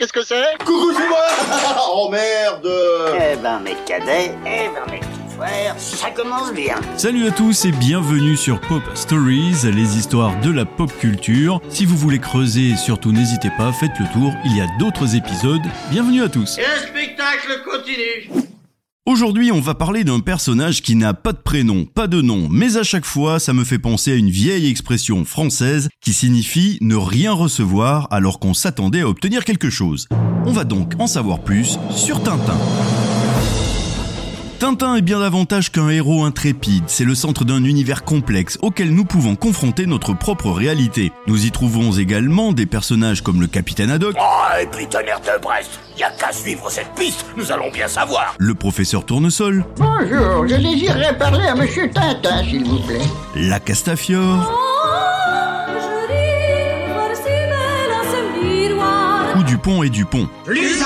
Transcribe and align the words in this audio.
qu'est-ce 0.00 0.12
que 0.14 0.24
c'est 0.24 0.56
Coucou, 0.64 0.92
c'est 0.96 1.08
moi 1.08 1.26
Oh 1.92 2.08
merde 2.10 2.68
Eh 3.14 3.36
ben 3.36 3.60
mes 3.60 3.74
cadets, 3.86 4.34
eh 4.46 4.68
ben 4.74 4.90
mes 4.90 4.98
petits 5.00 5.36
frères, 5.36 5.74
ça 5.76 6.10
commence 6.10 6.52
bien. 6.54 6.76
Salut 6.96 7.26
à 7.28 7.30
tous 7.30 7.66
et 7.66 7.72
bienvenue 7.72 8.34
sur 8.34 8.60
Pop 8.62 8.82
Stories, 8.94 9.56
les 9.64 9.98
histoires 9.98 10.32
de 10.40 10.50
la 10.50 10.64
pop 10.64 10.90
culture. 10.98 11.60
Si 11.68 11.84
vous 11.84 11.96
voulez 11.96 12.18
creuser, 12.18 12.76
surtout 12.76 13.12
n'hésitez 13.12 13.50
pas, 13.58 13.72
faites 13.72 13.98
le 14.00 14.06
tour, 14.14 14.32
il 14.46 14.56
y 14.56 14.62
a 14.62 14.66
d'autres 14.78 15.14
épisodes. 15.14 15.60
Bienvenue 15.90 16.22
à 16.22 16.30
tous. 16.30 16.56
Et 16.56 16.62
le 16.62 16.88
spectacle 16.88 17.62
continue 17.70 18.49
Aujourd'hui, 19.10 19.50
on 19.50 19.58
va 19.58 19.74
parler 19.74 20.04
d'un 20.04 20.20
personnage 20.20 20.82
qui 20.82 20.94
n'a 20.94 21.14
pas 21.14 21.32
de 21.32 21.38
prénom, 21.38 21.84
pas 21.84 22.06
de 22.06 22.22
nom, 22.22 22.46
mais 22.48 22.76
à 22.76 22.84
chaque 22.84 23.04
fois, 23.04 23.40
ça 23.40 23.52
me 23.52 23.64
fait 23.64 23.80
penser 23.80 24.12
à 24.12 24.14
une 24.14 24.30
vieille 24.30 24.70
expression 24.70 25.24
française 25.24 25.88
qui 26.00 26.12
signifie 26.12 26.78
ne 26.80 26.94
rien 26.94 27.32
recevoir 27.32 28.06
alors 28.12 28.38
qu'on 28.38 28.54
s'attendait 28.54 29.00
à 29.00 29.08
obtenir 29.08 29.44
quelque 29.44 29.68
chose. 29.68 30.06
On 30.46 30.52
va 30.52 30.62
donc 30.62 30.92
en 31.00 31.08
savoir 31.08 31.40
plus 31.40 31.76
sur 31.90 32.22
Tintin. 32.22 32.56
Tintin 34.60 34.96
est 34.96 35.00
bien 35.00 35.20
davantage 35.20 35.72
qu'un 35.72 35.88
héros 35.88 36.22
intrépide, 36.24 36.84
c'est 36.86 37.04
le 37.06 37.14
centre 37.14 37.46
d'un 37.46 37.64
univers 37.64 38.04
complexe 38.04 38.58
auquel 38.60 38.92
nous 38.94 39.06
pouvons 39.06 39.34
confronter 39.34 39.86
notre 39.86 40.12
propre 40.12 40.50
réalité. 40.50 41.12
Nous 41.26 41.46
y 41.46 41.50
trouvons 41.50 41.92
également 41.92 42.52
des 42.52 42.66
personnages 42.66 43.22
comme 43.22 43.40
le 43.40 43.46
capitaine 43.46 43.90
Haddock, 43.90 44.16
Oh, 44.20 44.60
et 44.62 44.66
puis 44.66 44.86
tonnerre 44.86 45.20
de 45.20 45.40
Brest, 45.40 45.80
y 45.98 46.02
a 46.02 46.10
qu'à 46.10 46.30
suivre 46.30 46.68
cette 46.70 46.92
piste, 46.94 47.24
nous 47.38 47.50
allons 47.50 47.70
bien 47.70 47.88
savoir. 47.88 48.34
le 48.38 48.54
professeur 48.54 49.06
Tournesol, 49.06 49.64
Bonjour, 49.78 50.46
je 50.46 50.56
désirerais 50.56 51.16
parler 51.16 51.46
à 51.46 51.54
Monsieur 51.54 51.90
Tintin, 51.90 52.44
s'il 52.44 52.64
vous 52.64 52.80
plaît. 52.80 53.00
la 53.36 53.60
Castafiore 53.60 54.52
ou 59.38 59.42
Dupont 59.44 59.82
et 59.82 59.88
Dupont. 59.88 60.28
Plus 60.44 60.58
un 60.60 60.64
geste 60.66 60.79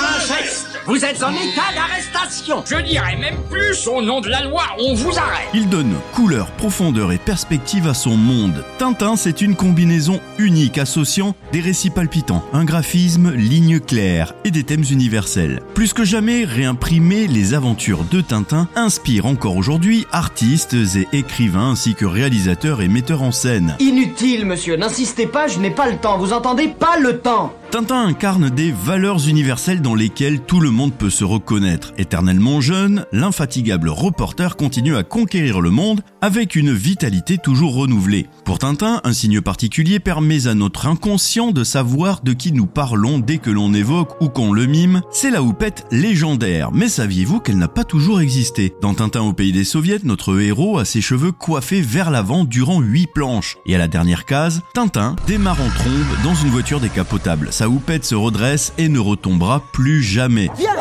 Vous 0.87 1.03
êtes 1.03 1.23
en 1.23 1.31
état 1.31 1.73
d'arrestation 1.73 2.63
Je 2.63 2.79
dirais 2.85 3.15
même 3.15 3.37
plus, 3.49 3.87
au 3.87 4.03
nom 4.03 4.21
de 4.21 4.29
la 4.29 4.43
loi, 4.43 4.65
on 4.77 4.93
vous 4.93 5.17
arrête 5.17 5.49
Il 5.55 5.67
donne 5.67 5.95
couleur, 6.13 6.51
profondeur 6.51 7.11
et 7.11 7.17
perspective 7.17 7.87
à 7.87 7.95
son 7.95 8.15
monde. 8.15 8.63
Tintin, 8.77 9.15
c'est 9.15 9.41
une 9.41 9.55
combinaison 9.55 10.21
unique 10.37 10.77
associant 10.77 11.33
des 11.51 11.59
récits 11.59 11.89
palpitants, 11.89 12.45
un 12.53 12.65
graphisme, 12.65 13.33
lignes 13.33 13.79
claires 13.79 14.35
et 14.43 14.51
des 14.51 14.63
thèmes 14.63 14.83
universels. 14.91 15.63
Plus 15.73 15.91
que 15.91 16.03
jamais, 16.03 16.45
réimprimer 16.45 17.25
les 17.25 17.55
aventures 17.55 18.03
de 18.03 18.21
Tintin 18.21 18.67
inspire 18.75 19.25
encore 19.25 19.57
aujourd'hui 19.57 20.05
artistes 20.11 20.75
et 20.75 21.17
écrivains 21.17 21.71
ainsi 21.71 21.95
que 21.95 22.05
réalisateurs 22.05 22.83
et 22.83 22.87
metteurs 22.89 23.23
en 23.23 23.31
scène. 23.31 23.75
Inutile, 23.79 24.45
monsieur, 24.45 24.75
n'insistez 24.75 25.25
pas, 25.25 25.47
je 25.47 25.57
n'ai 25.57 25.71
pas 25.71 25.89
le 25.89 25.97
temps, 25.97 26.19
vous 26.19 26.31
entendez 26.31 26.67
Pas 26.67 26.99
le 26.99 27.17
temps 27.17 27.55
Tintin 27.75 28.05
incarne 28.05 28.49
des 28.49 28.71
valeurs 28.71 29.27
universelles 29.27 29.81
dans 29.81 29.95
lesquelles 29.95 30.39
tout 30.39 30.61
le 30.61 30.71
monde 30.71 30.93
peut 30.93 31.09
se 31.09 31.25
reconnaître. 31.25 31.91
Éternellement 31.97 32.61
jeune, 32.61 33.05
l'infatigable 33.11 33.89
reporter 33.89 34.55
continue 34.55 34.95
à 34.95 35.03
conquérir 35.03 35.59
le 35.59 35.71
monde 35.71 35.99
avec 36.21 36.55
une 36.55 36.71
vitalité 36.71 37.37
toujours 37.37 37.75
renouvelée. 37.75 38.27
Pour 38.45 38.59
Tintin, 38.59 39.01
un 39.03 39.11
signe 39.11 39.41
particulier 39.41 39.99
permet 39.99 40.47
à 40.47 40.53
notre 40.53 40.87
inconscient 40.87 41.51
de 41.51 41.65
savoir 41.65 42.21
de 42.21 42.31
qui 42.31 42.53
nous 42.53 42.65
parlons 42.65 43.19
dès 43.19 43.39
que 43.39 43.49
l'on 43.49 43.73
évoque 43.73 44.21
ou 44.21 44.29
qu'on 44.29 44.53
le 44.53 44.67
mime. 44.67 45.01
C'est 45.11 45.29
la 45.29 45.43
houppette 45.43 45.85
légendaire, 45.91 46.71
mais 46.71 46.87
saviez-vous 46.87 47.41
qu'elle 47.41 47.57
n'a 47.57 47.67
pas 47.67 47.83
toujours 47.83 48.21
existé? 48.21 48.73
Dans 48.81 48.93
Tintin 48.93 49.23
au 49.23 49.33
pays 49.33 49.51
des 49.51 49.65
soviets, 49.65 49.99
notre 50.05 50.39
héros 50.39 50.77
a 50.77 50.85
ses 50.85 51.01
cheveux 51.01 51.33
coiffés 51.33 51.81
vers 51.81 52.09
l'avant 52.09 52.45
durant 52.45 52.79
8 52.79 53.07
planches. 53.13 53.57
Et 53.65 53.75
à 53.75 53.79
la 53.79 53.89
dernière 53.89 54.23
case, 54.23 54.61
Tintin 54.73 55.17
démarre 55.27 55.59
en 55.59 55.69
trombe 55.69 56.23
dans 56.23 56.35
une 56.35 56.51
voiture 56.51 56.79
décapotable. 56.79 57.49
Sa 57.65 57.69
houppette 57.69 58.05
se 58.05 58.13
redresse 58.13 58.73
et 58.77 58.89
ne 58.89 58.99
retombera 58.99 59.59
plus 59.73 60.03
jamais. 60.03 60.51
Viens 60.55 60.75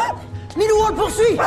Milou, 0.55 0.75
on 0.85 0.89
le 0.91 0.95
poursuit! 0.95 1.39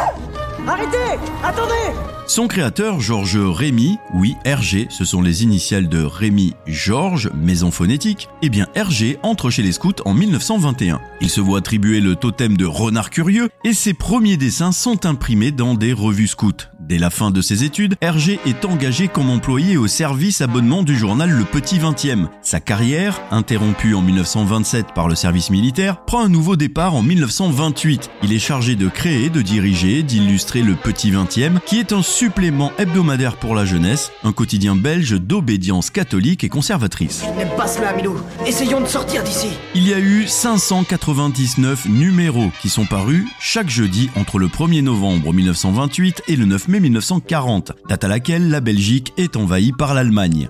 Arrêtez! 0.67 1.19
Attendez 1.43 2.16
Son 2.27 2.49
créateur, 2.49 2.99
Georges 2.99 3.37
Rémy, 3.37 3.99
oui, 4.13 4.35
RG, 4.45 4.87
ce 4.89 5.05
sont 5.05 5.21
les 5.21 5.43
initiales 5.43 5.87
de 5.87 6.03
Rémy 6.03 6.55
Georges, 6.65 7.31
maison 7.33 7.71
phonétique, 7.71 8.27
eh 8.41 8.49
bien 8.49 8.67
RG 8.75 9.17
entre 9.23 9.49
chez 9.49 9.63
les 9.63 9.71
scouts 9.71 9.93
en 10.03 10.13
1921. 10.13 10.99
Il 11.21 11.29
se 11.29 11.39
voit 11.39 11.59
attribuer 11.59 12.01
le 12.01 12.17
totem 12.17 12.57
de 12.57 12.65
renard 12.65 13.11
curieux 13.11 13.47
et 13.63 13.71
ses 13.71 13.93
premiers 13.93 14.35
dessins 14.35 14.73
sont 14.73 15.05
imprimés 15.05 15.51
dans 15.51 15.73
des 15.73 15.93
revues 15.93 16.27
scouts. 16.27 16.67
Dès 16.87 16.99
la 16.99 17.09
fin 17.09 17.31
de 17.31 17.41
ses 17.41 17.65
études, 17.65 17.95
Hergé 17.99 18.39
est 18.45 18.63
engagé 18.63 19.09
comme 19.09 19.29
employé 19.29 19.75
au 19.75 19.87
service 19.87 20.39
abonnement 20.39 20.83
du 20.83 20.95
journal 20.95 21.29
Le 21.29 21.43
Petit 21.43 21.79
20e. 21.79 22.27
Sa 22.41 22.61
carrière, 22.61 23.19
interrompue 23.29 23.93
en 23.93 24.01
1927 24.01 24.93
par 24.95 25.09
le 25.09 25.15
service 25.15 25.49
militaire, 25.49 26.05
prend 26.05 26.23
un 26.23 26.29
nouveau 26.29 26.55
départ 26.55 26.95
en 26.95 27.01
1928. 27.01 28.09
Il 28.23 28.31
est 28.31 28.39
chargé 28.39 28.77
de 28.77 28.87
créer, 28.87 29.29
de 29.29 29.41
diriger, 29.41 30.01
d'illustrer 30.01 30.61
Le 30.61 30.75
Petit 30.75 31.11
20e, 31.11 31.59
qui 31.65 31.77
est 31.77 31.91
un 31.91 32.01
supplément 32.17 32.71
hebdomadaire 32.79 33.35
pour 33.35 33.53
la 33.53 33.63
jeunesse, 33.63 34.11
un 34.23 34.33
quotidien 34.33 34.75
belge 34.75 35.11
d'obédience 35.21 35.91
catholique 35.91 36.43
et 36.43 36.49
conservatrice. 36.49 37.23
N'aime 37.37 37.55
pas 37.55 37.67
cela, 37.67 37.93
Milou 37.93 38.15
Essayons 38.43 38.81
de 38.81 38.87
sortir 38.87 39.23
d'ici 39.23 39.49
Il 39.75 39.87
y 39.87 39.93
a 39.93 39.99
eu 39.99 40.25
599 40.25 41.85
numéros 41.85 42.49
qui 42.59 42.69
sont 42.69 42.87
parus 42.87 43.23
chaque 43.39 43.69
jeudi 43.69 44.09
entre 44.15 44.39
le 44.39 44.47
1er 44.47 44.81
novembre 44.81 45.31
1928 45.31 46.23
et 46.27 46.35
le 46.35 46.45
9 46.45 46.67
mai 46.69 46.79
1940, 46.79 47.73
date 47.87 48.03
à 48.03 48.07
laquelle 48.07 48.49
la 48.49 48.61
Belgique 48.61 49.13
est 49.17 49.35
envahie 49.35 49.71
par 49.71 49.93
l'Allemagne. 49.93 50.49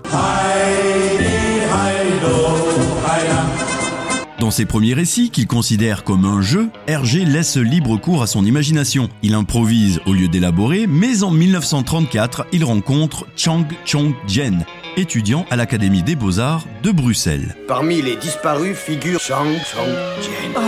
Dans 4.38 4.52
ses 4.52 4.66
premiers 4.66 4.94
récits, 4.94 5.30
qu'il 5.30 5.48
considère 5.48 6.04
comme 6.04 6.24
un 6.24 6.40
jeu, 6.40 6.70
Hergé 6.86 7.24
laisse 7.24 7.56
libre 7.56 7.96
cours 7.96 8.22
à 8.22 8.28
son 8.28 8.44
imagination. 8.44 9.08
Il 9.22 9.34
improvise 9.34 10.00
au 10.06 10.12
lieu 10.12 10.28
d'élaborer, 10.28 10.86
mais 10.86 11.24
en 11.24 11.32
1934, 11.32 12.46
il 12.52 12.64
rencontre 12.64 13.26
Chang 13.34 13.66
Chong-jen, 13.84 14.64
étudiant 14.96 15.44
à 15.50 15.56
l'Académie 15.56 16.04
des 16.04 16.14
Beaux-Arts 16.14 16.66
de 16.84 16.92
Bruxelles. 16.92 17.56
Parmi 17.66 18.00
les 18.00 18.14
disparus 18.14 18.76
figure 18.76 19.18
Chang 19.18 19.56
Chong 19.72 19.90
Jen. 20.22 20.62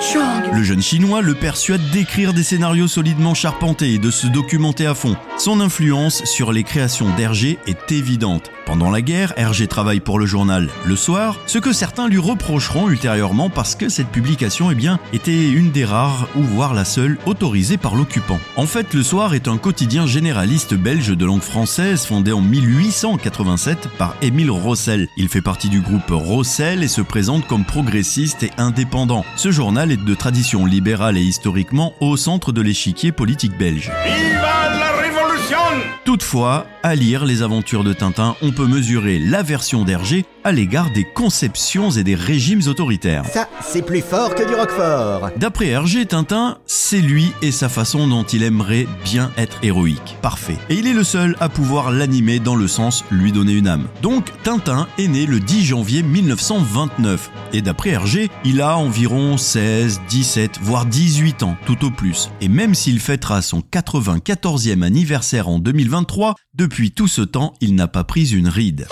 Chang 0.00 0.54
Le 0.54 0.62
jeune 0.62 0.82
chinois 0.82 1.20
le 1.20 1.34
persuade 1.34 1.90
d'écrire 1.90 2.32
des 2.32 2.42
scénarios 2.42 2.88
solidement 2.88 3.34
charpentés 3.34 3.92
et 3.92 3.98
de 3.98 4.10
se 4.10 4.26
documenter 4.26 4.86
à 4.86 4.94
fond. 4.94 5.16
Son 5.36 5.60
influence 5.60 6.24
sur 6.24 6.50
les 6.50 6.62
créations 6.62 7.14
d'Hergé 7.14 7.58
est 7.66 7.92
évidente. 7.92 8.50
Pendant 8.66 8.90
la 8.90 9.00
guerre, 9.00 9.32
Hergé 9.36 9.68
travaille 9.68 10.00
pour 10.00 10.18
le 10.18 10.26
journal 10.26 10.68
Le 10.84 10.96
Soir, 10.96 11.38
ce 11.46 11.58
que 11.58 11.72
certains 11.72 12.08
lui 12.08 12.18
reprocheront 12.18 12.90
ultérieurement 12.90 13.48
parce 13.48 13.76
que 13.76 13.88
cette 13.88 14.08
publication 14.08 14.72
eh 14.72 14.74
bien, 14.74 14.98
était 15.12 15.48
une 15.48 15.70
des 15.70 15.84
rares, 15.84 16.26
ou 16.34 16.42
voire 16.42 16.74
la 16.74 16.84
seule, 16.84 17.16
autorisée 17.26 17.76
par 17.76 17.94
l'occupant. 17.94 18.40
En 18.56 18.66
fait, 18.66 18.92
Le 18.92 19.04
Soir 19.04 19.34
est 19.34 19.46
un 19.46 19.56
quotidien 19.56 20.08
généraliste 20.08 20.74
belge 20.74 21.16
de 21.16 21.24
langue 21.24 21.42
française 21.42 22.04
fondé 22.04 22.32
en 22.32 22.40
1887 22.40 23.88
par 23.98 24.16
Émile 24.20 24.50
Rossel. 24.50 25.08
Il 25.16 25.28
fait 25.28 25.42
partie 25.42 25.68
du 25.68 25.80
groupe 25.80 26.10
Rossel 26.10 26.82
et 26.82 26.88
se 26.88 27.02
présente 27.02 27.46
comme 27.46 27.64
progressiste 27.64 28.42
et 28.42 28.50
indépendant. 28.58 29.24
Ce 29.36 29.52
journal 29.52 29.92
est 29.92 30.04
de 30.04 30.14
tradition 30.14 30.66
libérale 30.66 31.16
et 31.16 31.22
historiquement 31.22 31.94
au 32.00 32.16
centre 32.16 32.50
de 32.50 32.62
l'échiquier 32.62 33.12
politique 33.12 33.56
belge. 33.56 33.92
Toutefois, 36.04 36.66
à 36.82 36.94
lire 36.94 37.24
les 37.24 37.42
aventures 37.42 37.84
de 37.84 37.92
Tintin, 37.92 38.36
on 38.42 38.52
peut 38.52 38.66
mesurer 38.66 39.18
l'aversion 39.18 39.84
d'Hergé 39.84 40.24
à 40.46 40.52
l'égard 40.52 40.92
des 40.92 41.02
conceptions 41.02 41.90
et 41.90 42.04
des 42.04 42.14
régimes 42.14 42.60
autoritaires. 42.68 43.26
Ça, 43.26 43.48
c'est 43.60 43.84
plus 43.84 44.00
fort 44.00 44.32
que 44.36 44.46
du 44.46 44.54
Roquefort 44.54 45.30
D'après 45.36 45.66
Hergé, 45.66 46.06
Tintin, 46.06 46.58
c'est 46.66 47.00
lui 47.00 47.32
et 47.42 47.50
sa 47.50 47.68
façon 47.68 48.06
dont 48.06 48.22
il 48.22 48.44
aimerait 48.44 48.86
bien 49.02 49.32
être 49.36 49.58
héroïque. 49.64 50.16
Parfait. 50.22 50.56
Et 50.70 50.76
il 50.76 50.86
est 50.86 50.92
le 50.92 51.02
seul 51.02 51.34
à 51.40 51.48
pouvoir 51.48 51.90
l'animer 51.90 52.38
dans 52.38 52.54
le 52.54 52.68
sens 52.68 53.04
lui 53.10 53.32
donner 53.32 53.54
une 53.54 53.66
âme. 53.66 53.88
Donc, 54.02 54.30
Tintin 54.44 54.86
est 54.98 55.08
né 55.08 55.26
le 55.26 55.40
10 55.40 55.64
janvier 55.64 56.04
1929. 56.04 57.28
Et 57.52 57.60
d'après 57.60 57.90
Hergé, 57.90 58.30
il 58.44 58.60
a 58.60 58.78
environ 58.78 59.38
16, 59.38 60.02
17, 60.08 60.60
voire 60.62 60.86
18 60.86 61.42
ans, 61.42 61.56
tout 61.66 61.84
au 61.84 61.90
plus. 61.90 62.30
Et 62.40 62.48
même 62.48 62.76
s'il 62.76 63.00
fêtera 63.00 63.42
son 63.42 63.64
94e 63.72 64.82
anniversaire 64.82 65.48
en 65.48 65.58
2023, 65.58 66.36
depuis 66.54 66.92
tout 66.92 67.08
ce 67.08 67.22
temps, 67.22 67.54
il 67.60 67.74
n'a 67.74 67.88
pas 67.88 68.04
pris 68.04 68.32
une 68.32 68.46
ride. 68.46 68.86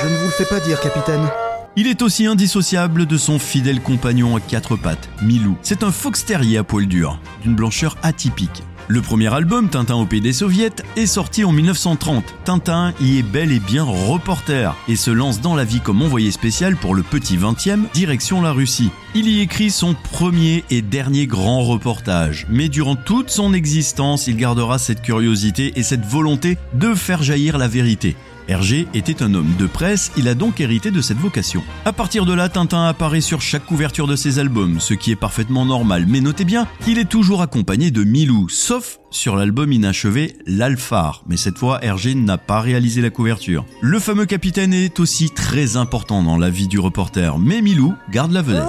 Je 0.00 0.06
ne 0.06 0.14
vous 0.14 0.26
le 0.26 0.30
fais 0.30 0.44
pas 0.44 0.60
dire, 0.60 0.80
capitaine. 0.80 1.28
Il 1.74 1.88
est 1.88 2.02
aussi 2.02 2.26
indissociable 2.26 3.06
de 3.06 3.16
son 3.16 3.40
fidèle 3.40 3.80
compagnon 3.80 4.36
à 4.36 4.40
quatre 4.40 4.76
pattes, 4.76 5.08
Milou. 5.22 5.56
C'est 5.62 5.82
un 5.82 5.90
fox 5.90 6.24
terrier 6.24 6.58
à 6.58 6.64
poil 6.64 6.86
dur, 6.86 7.20
d'une 7.42 7.56
blancheur 7.56 7.96
atypique. 8.02 8.62
Le 8.86 9.02
premier 9.02 9.32
album, 9.34 9.68
Tintin 9.68 9.96
au 9.96 10.06
pays 10.06 10.20
des 10.20 10.32
soviets, 10.32 10.70
est 10.96 11.06
sorti 11.06 11.44
en 11.44 11.52
1930. 11.52 12.24
Tintin 12.44 12.94
y 13.00 13.18
est 13.18 13.22
bel 13.22 13.52
et 13.52 13.60
bien 13.60 13.82
reporter 13.84 14.74
et 14.88 14.96
se 14.96 15.10
lance 15.10 15.40
dans 15.40 15.54
la 15.54 15.64
vie 15.64 15.80
comme 15.80 16.00
envoyé 16.00 16.30
spécial 16.30 16.74
pour 16.74 16.94
le 16.94 17.02
petit 17.02 17.36
20e, 17.36 17.84
direction 17.92 18.40
la 18.40 18.52
Russie. 18.52 18.90
Il 19.14 19.28
y 19.28 19.40
écrit 19.40 19.70
son 19.70 19.94
premier 19.94 20.64
et 20.70 20.80
dernier 20.80 21.26
grand 21.26 21.62
reportage, 21.62 22.46
mais 22.48 22.68
durant 22.68 22.96
toute 22.96 23.30
son 23.30 23.52
existence, 23.52 24.26
il 24.26 24.36
gardera 24.36 24.78
cette 24.78 25.02
curiosité 25.02 25.72
et 25.76 25.82
cette 25.82 26.06
volonté 26.06 26.56
de 26.72 26.94
faire 26.94 27.22
jaillir 27.22 27.58
la 27.58 27.68
vérité. 27.68 28.16
Hergé 28.48 28.88
était 28.94 29.22
un 29.22 29.34
homme 29.34 29.54
de 29.58 29.66
presse, 29.66 30.10
il 30.16 30.26
a 30.26 30.34
donc 30.34 30.60
hérité 30.60 30.90
de 30.90 31.02
cette 31.02 31.18
vocation. 31.18 31.62
À 31.84 31.92
partir 31.92 32.24
de 32.24 32.32
là, 32.32 32.48
Tintin 32.48 32.86
apparaît 32.86 33.20
sur 33.20 33.42
chaque 33.42 33.66
couverture 33.66 34.06
de 34.06 34.16
ses 34.16 34.38
albums, 34.38 34.80
ce 34.80 34.94
qui 34.94 35.10
est 35.10 35.16
parfaitement 35.16 35.66
normal, 35.66 36.06
mais 36.08 36.22
notez 36.22 36.44
bien 36.44 36.66
qu'il 36.80 36.98
est 36.98 37.08
toujours 37.08 37.42
accompagné 37.42 37.90
de 37.90 38.04
Milou, 38.04 38.48
sauf 38.48 39.00
sur 39.10 39.36
l'album 39.36 39.70
inachevé 39.70 40.36
L'Alphare, 40.46 41.24
mais 41.28 41.36
cette 41.36 41.58
fois 41.58 41.84
Hergé 41.84 42.14
n'a 42.14 42.38
pas 42.38 42.60
réalisé 42.60 43.02
la 43.02 43.10
couverture. 43.10 43.66
Le 43.82 43.98
fameux 43.98 44.26
capitaine 44.26 44.72
est 44.72 44.98
aussi 44.98 45.28
très 45.28 45.76
important 45.76 46.22
dans 46.22 46.38
la 46.38 46.48
vie 46.48 46.68
du 46.68 46.78
reporter, 46.78 47.38
mais 47.38 47.60
Milou 47.60 47.94
garde 48.10 48.32
la 48.32 48.40
vedette. 48.42 48.68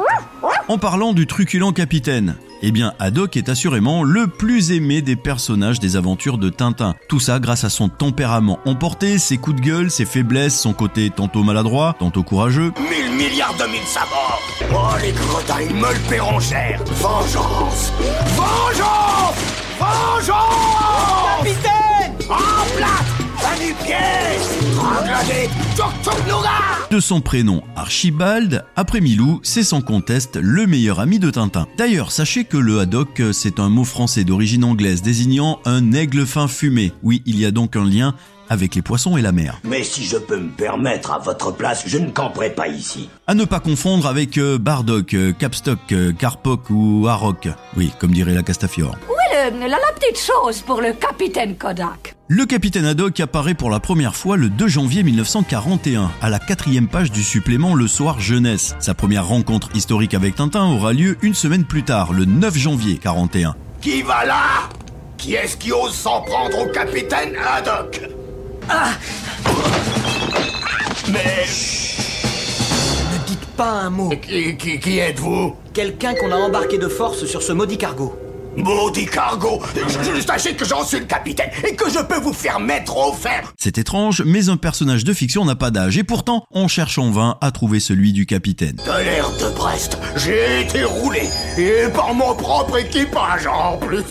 En 0.69 0.77
parlant 0.77 1.13
du 1.13 1.25
truculent 1.25 1.73
capitaine, 1.73 2.35
eh 2.61 2.71
bien, 2.71 2.93
Haddock 2.99 3.35
est 3.37 3.49
assurément 3.49 4.03
le 4.03 4.27
plus 4.27 4.71
aimé 4.71 5.01
des 5.01 5.15
personnages 5.15 5.79
des 5.79 5.95
aventures 5.95 6.37
de 6.37 6.49
Tintin. 6.49 6.93
Tout 7.07 7.19
ça 7.19 7.39
grâce 7.39 7.63
à 7.63 7.71
son 7.71 7.89
tempérament 7.89 8.59
emporté, 8.67 9.17
ses 9.17 9.39
coups 9.39 9.59
de 9.59 9.65
gueule, 9.65 9.89
ses 9.89 10.05
faiblesses, 10.05 10.61
son 10.61 10.73
côté 10.73 11.09
tantôt 11.09 11.41
maladroit, 11.41 11.95
tantôt 11.97 12.21
courageux. 12.21 12.71
Mille 12.87 13.11
milliards 13.17 13.57
de 13.57 13.63
mille 13.63 13.81
sabords 13.83 14.43
Oh, 14.71 14.95
les 15.01 15.11
gredins, 15.11 15.67
ils 15.67 15.75
me 15.75 15.91
le 15.91 16.07
paieront 16.07 16.39
cher 16.39 16.79
Vengeance. 16.85 17.91
Vengeance. 18.37 19.35
Vengeance. 19.79 21.39
Capitaine. 21.39 22.13
En 22.29 22.77
plate 22.77 23.18
De 26.91 26.99
son 26.99 27.21
prénom 27.21 27.61
Archibald, 27.75 28.65
après 28.75 29.01
Milou, 29.01 29.39
c'est 29.43 29.63
sans 29.63 29.81
conteste 29.81 30.37
le 30.41 30.65
meilleur 30.65 30.99
ami 30.99 31.19
de 31.19 31.29
Tintin. 31.29 31.67
D'ailleurs, 31.77 32.11
sachez 32.11 32.45
que 32.45 32.57
le 32.57 32.79
haddock, 32.79 33.21
c'est 33.31 33.59
un 33.59 33.69
mot 33.69 33.83
français 33.83 34.23
d'origine 34.23 34.63
anglaise 34.63 35.01
désignant 35.01 35.59
un 35.65 35.91
aigle 35.91 36.25
fin 36.25 36.47
fumé. 36.47 36.93
Oui, 37.03 37.21
il 37.25 37.39
y 37.39 37.45
a 37.45 37.51
donc 37.51 37.75
un 37.75 37.85
lien 37.85 38.15
avec 38.49 38.75
les 38.75 38.81
poissons 38.81 39.17
et 39.17 39.21
la 39.21 39.31
mer. 39.31 39.59
Mais 39.63 39.83
si 39.83 40.05
je 40.05 40.17
peux 40.17 40.37
me 40.37 40.49
permettre, 40.49 41.11
à 41.11 41.19
votre 41.19 41.51
place, 41.51 41.83
je 41.85 41.97
ne 41.97 42.09
camperai 42.09 42.49
pas 42.49 42.67
ici. 42.67 43.09
À 43.27 43.33
ne 43.33 43.45
pas 43.45 43.59
confondre 43.59 44.07
avec 44.07 44.37
euh, 44.37 44.57
Bardock, 44.57 45.13
euh, 45.13 45.31
Capstock, 45.33 45.79
euh, 45.91 46.11
Carpock 46.13 46.69
ou 46.69 47.07
Harrock. 47.07 47.47
Oui, 47.77 47.91
comme 47.99 48.11
dirait 48.11 48.33
la 48.33 48.43
Castafiore. 48.43 48.95
Où 49.09 49.13
est 49.33 49.51
le, 49.51 49.59
la, 49.59 49.67
la 49.67 49.77
petite 49.95 50.19
chose 50.19 50.61
pour 50.61 50.81
le 50.81 50.93
capitaine 50.93 51.55
Kodak? 51.55 52.15
Le 52.27 52.45
capitaine 52.45 52.85
Haddock 52.85 53.19
apparaît 53.21 53.55
pour 53.55 53.71
la 53.71 53.79
première 53.79 54.15
fois 54.15 54.37
le 54.37 54.49
2 54.49 54.67
janvier 54.67 55.01
1941, 55.01 56.11
à 56.21 56.29
la 56.29 56.37
quatrième 56.37 56.87
page 56.87 57.11
du 57.11 57.23
supplément 57.23 57.73
Le 57.73 57.87
Soir 57.87 58.19
Jeunesse. 58.19 58.75
Sa 58.79 58.93
première 58.93 59.27
rencontre 59.27 59.69
historique 59.75 60.13
avec 60.13 60.35
Tintin 60.35 60.65
aura 60.65 60.93
lieu 60.93 61.17
une 61.23 61.33
semaine 61.33 61.65
plus 61.65 61.83
tard, 61.83 62.13
le 62.13 62.25
9 62.25 62.55
janvier 62.55 62.97
41. 62.97 63.55
Qui 63.81 64.03
va 64.03 64.25
là? 64.25 64.43
Qui 65.17 65.33
est-ce 65.33 65.57
qui 65.57 65.71
ose 65.71 65.93
s'en 65.93 66.21
prendre 66.21 66.59
au 66.59 66.67
capitaine 66.71 67.35
Haddock? 67.35 67.99
Mais 71.11 71.45
Ne 73.11 73.25
dites 73.27 73.45
pas 73.57 73.71
un 73.71 73.89
mot. 73.89 74.09
qui, 74.09 74.55
qui, 74.57 74.79
qui 74.79 74.99
êtes-vous 74.99 75.55
Quelqu'un 75.73 76.13
qu'on 76.15 76.31
a 76.31 76.35
embarqué 76.35 76.77
de 76.77 76.87
force 76.87 77.25
sur 77.25 77.41
ce 77.41 77.51
maudit 77.51 77.77
cargo. 77.77 78.15
Maudit 78.55 79.05
cargo 79.05 79.61
Sachez 80.25 80.55
que 80.55 80.65
j'en 80.65 80.83
suis 80.83 80.99
le 80.99 81.05
capitaine 81.05 81.49
et 81.67 81.75
que 81.75 81.89
je 81.89 81.99
peux 81.99 82.19
vous 82.19 82.33
faire 82.33 82.59
mettre 82.59 82.97
au 82.97 83.13
fer 83.13 83.53
C'est 83.57 83.77
étrange, 83.77 84.23
mais 84.25 84.49
un 84.49 84.57
personnage 84.57 85.03
de 85.03 85.13
fiction 85.13 85.45
n'a 85.45 85.55
pas 85.55 85.71
d'âge 85.71 85.97
et 85.97 86.03
pourtant 86.03 86.43
on 86.51 86.67
cherche 86.67 86.97
en 86.97 87.11
vain 87.11 87.37
à 87.41 87.51
trouver 87.51 87.79
celui 87.79 88.11
du 88.11 88.25
capitaine. 88.25 88.75
De 88.77 89.03
l'air 89.03 89.29
de 89.39 89.55
Brest, 89.55 89.97
j'ai 90.15 90.61
été 90.61 90.83
roulé 90.83 91.29
et 91.57 91.87
par 91.93 92.13
mon 92.13 92.35
propre 92.35 92.77
équipage 92.79 93.47
en 93.47 93.77
plus 93.77 94.03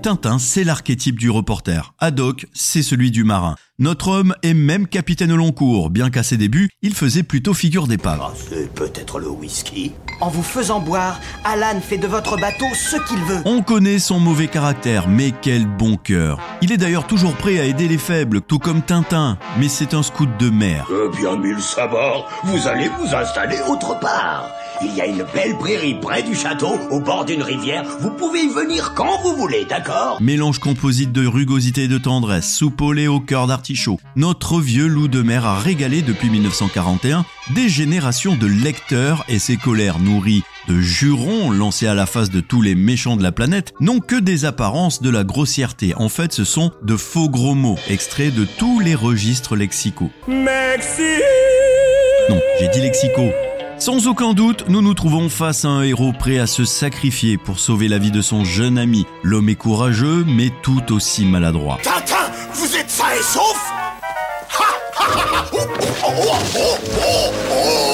Tintin, 0.00 0.38
c'est 0.38 0.64
l'archétype 0.64 1.18
du 1.18 1.30
reporter. 1.30 1.94
Haddock, 1.98 2.46
c'est 2.54 2.82
celui 2.82 3.10
du 3.10 3.24
marin. 3.24 3.56
Notre 3.78 4.08
homme 4.08 4.34
est 4.42 4.54
même 4.54 4.86
capitaine 4.86 5.32
au 5.32 5.36
long 5.36 5.52
cours, 5.52 5.90
bien 5.90 6.10
qu'à 6.10 6.22
ses 6.22 6.36
débuts, 6.36 6.68
il 6.82 6.94
faisait 6.94 7.22
plutôt 7.22 7.54
figure 7.54 7.86
d'épave. 7.86 8.20
Ah, 8.22 8.32
c'est 8.36 8.72
peut-être 8.74 9.18
le 9.18 9.28
whisky 9.28 9.92
En 10.20 10.28
vous 10.28 10.42
faisant 10.42 10.80
boire, 10.80 11.18
Alan 11.44 11.80
fait 11.80 11.96
de 11.96 12.06
votre 12.06 12.38
bateau 12.38 12.66
ce 12.74 12.96
qu'il 13.08 13.18
veut. 13.24 13.40
On 13.46 13.62
connaît 13.62 13.98
son 13.98 14.20
mauvais 14.20 14.48
caractère, 14.48 15.08
mais 15.08 15.32
quel 15.42 15.66
bon 15.66 15.96
cœur. 15.96 16.38
Il 16.60 16.72
est 16.72 16.76
d'ailleurs 16.76 17.06
toujours 17.06 17.34
prêt 17.34 17.58
à 17.58 17.64
aider 17.64 17.88
les 17.88 17.98
faibles, 17.98 18.42
tout 18.42 18.58
comme 18.58 18.82
Tintin, 18.82 19.38
mais 19.58 19.68
c'est 19.68 19.94
un 19.94 20.02
scout 20.02 20.28
de 20.38 20.50
mer. 20.50 20.86
Eh 20.90 21.16
bien, 21.16 21.36
mille 21.36 21.60
sabords, 21.60 22.28
vous 22.44 22.68
allez 22.68 22.90
vous 22.98 23.14
installer 23.14 23.56
autre 23.66 23.98
part. 23.98 24.46
Il 24.82 24.94
y 24.94 25.02
a 25.02 25.06
une 25.06 25.26
belle 25.34 25.58
prairie 25.58 25.94
près 26.00 26.22
du 26.22 26.34
château, 26.34 26.78
au 26.90 27.00
bord 27.00 27.26
d'une 27.26 27.42
rivière. 27.42 27.84
Vous 28.00 28.10
pouvez 28.10 28.44
y 28.44 28.48
venir 28.48 28.94
quand 28.94 29.20
vous 29.22 29.36
voulez, 29.36 29.66
d'accord? 29.66 30.16
Mélange 30.22 30.58
composite 30.58 31.12
de 31.12 31.26
rugosité 31.26 31.84
et 31.84 31.88
de 31.88 31.98
tendresse, 31.98 32.50
soupe 32.50 32.80
au 32.80 32.94
lait 32.94 33.06
au 33.06 33.20
cœur 33.20 33.46
d'artichaut. 33.46 34.00
Notre 34.16 34.58
vieux 34.58 34.86
loup 34.86 35.08
de 35.08 35.20
mer 35.20 35.44
a 35.44 35.58
régalé 35.58 36.00
depuis 36.00 36.30
1941 36.30 37.26
des 37.54 37.68
générations 37.68 38.36
de 38.36 38.46
lecteurs 38.46 39.24
et 39.28 39.38
ses 39.38 39.58
colères 39.58 39.98
nourries 39.98 40.44
de 40.66 40.80
jurons 40.80 41.50
lancés 41.50 41.86
à 41.86 41.94
la 41.94 42.06
face 42.06 42.30
de 42.30 42.40
tous 42.40 42.62
les 42.62 42.74
méchants 42.74 43.16
de 43.16 43.22
la 43.22 43.32
planète 43.32 43.74
n'ont 43.80 44.00
que 44.00 44.16
des 44.16 44.46
apparences 44.46 45.02
de 45.02 45.10
la 45.10 45.24
grossièreté. 45.24 45.94
En 45.96 46.08
fait, 46.08 46.32
ce 46.32 46.44
sont 46.44 46.72
de 46.82 46.96
faux 46.96 47.28
gros 47.28 47.54
mots, 47.54 47.78
extraits 47.88 48.34
de 48.34 48.44
tous 48.44 48.80
les 48.80 48.94
registres 48.94 49.56
lexicaux. 49.56 50.10
Non, 50.28 50.46
j'ai 52.58 52.68
dit 52.68 52.80
lexicaux. 52.80 53.30
Sans 53.80 54.06
aucun 54.08 54.34
doute, 54.34 54.66
nous 54.68 54.82
nous 54.82 54.92
trouvons 54.92 55.30
face 55.30 55.64
à 55.64 55.68
un 55.68 55.82
héros 55.82 56.12
prêt 56.12 56.38
à 56.38 56.46
se 56.46 56.66
sacrifier 56.66 57.38
pour 57.38 57.58
sauver 57.58 57.88
la 57.88 57.96
vie 57.96 58.10
de 58.10 58.20
son 58.20 58.44
jeune 58.44 58.76
ami. 58.76 59.06
L'homme 59.22 59.48
est 59.48 59.54
courageux, 59.54 60.22
mais 60.26 60.50
tout 60.62 60.92
aussi 60.92 61.24
maladroit. 61.24 61.78
Tintin, 61.82 62.30
vous 62.52 62.76
êtes 62.76 62.90
sain 62.90 63.10
et 63.18 63.22
sauf 63.22 63.72
Ha, 64.50 64.64
ha, 64.98 65.46
oh, 65.54 65.58
oh, 66.04 66.10
oh, 66.98 67.89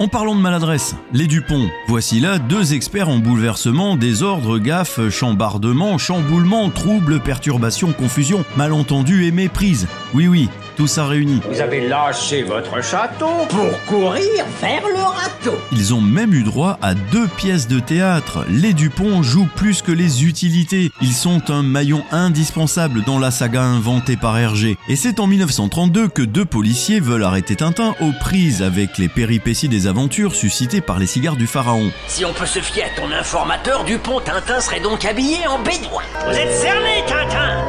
En 0.00 0.08
parlant 0.08 0.34
de 0.34 0.40
maladresse, 0.40 0.96
les 1.12 1.28
Dupont. 1.28 1.70
Voici 1.86 2.18
là 2.18 2.40
deux 2.40 2.74
experts 2.74 3.08
en 3.08 3.18
bouleversement, 3.18 3.96
désordre, 3.96 4.58
gaffe, 4.58 5.08
chambardement, 5.08 5.98
chamboulement, 5.98 6.68
trouble, 6.70 7.20
perturbation, 7.20 7.92
confusion, 7.92 8.44
malentendu 8.56 9.24
et 9.24 9.30
méprise. 9.30 9.86
Oui, 10.12 10.26
oui, 10.26 10.48
tout 10.76 10.88
ça 10.88 11.06
réuni. 11.06 11.40
Vous 11.48 11.60
avez 11.60 11.88
lâché 11.88 12.42
votre 12.42 12.82
château 12.82 13.30
pour 13.48 13.84
courir 13.86 14.44
vers 14.60 14.82
le 14.88 15.00
râteau. 15.00 15.56
Ils 15.70 15.94
ont 15.94 16.00
même 16.00 16.34
eu 16.34 16.42
droit 16.42 16.78
à 16.82 16.94
deux 16.94 17.28
pièces 17.28 17.68
de 17.68 17.78
théâtre. 17.78 18.44
Les 18.48 18.72
Dupont 18.72 19.22
jouent 19.22 19.48
plus 19.54 19.82
que 19.82 19.92
les 19.92 20.24
utilités. 20.24 20.90
Ils 21.00 21.12
sont 21.12 21.50
un 21.50 21.62
maillon 21.62 22.02
indispensable 22.10 23.04
dans 23.04 23.20
la 23.20 23.30
saga 23.30 23.62
inventée 23.62 24.16
par 24.16 24.36
Hergé. 24.36 24.76
Et 24.88 24.96
c'est 24.96 25.20
en 25.20 25.28
1932 25.28 26.08
que 26.08 26.22
deux 26.22 26.44
policiers 26.44 26.98
veulent 26.98 27.22
arrêter 27.22 27.54
Tintin 27.54 27.94
aux 28.00 28.12
prises 28.18 28.62
avec 28.62 28.98
les 28.98 29.08
péripéties 29.08 29.68
des 29.68 29.83
aventures 29.86 30.34
suscitées 30.34 30.80
par 30.80 30.98
les 30.98 31.06
cigares 31.06 31.36
du 31.36 31.46
pharaon. 31.46 31.90
Si 32.08 32.24
on 32.24 32.32
peut 32.32 32.46
se 32.46 32.60
fier 32.60 32.84
à 32.84 33.00
ton 33.00 33.10
informateur, 33.10 33.84
Dupont 33.84 34.20
Tintin 34.20 34.60
serait 34.60 34.80
donc 34.80 35.04
habillé 35.04 35.46
en 35.46 35.58
bédouin. 35.58 36.02
Vous 36.26 36.36
êtes 36.36 36.52
cerné, 36.52 37.04
Tintin 37.06 37.64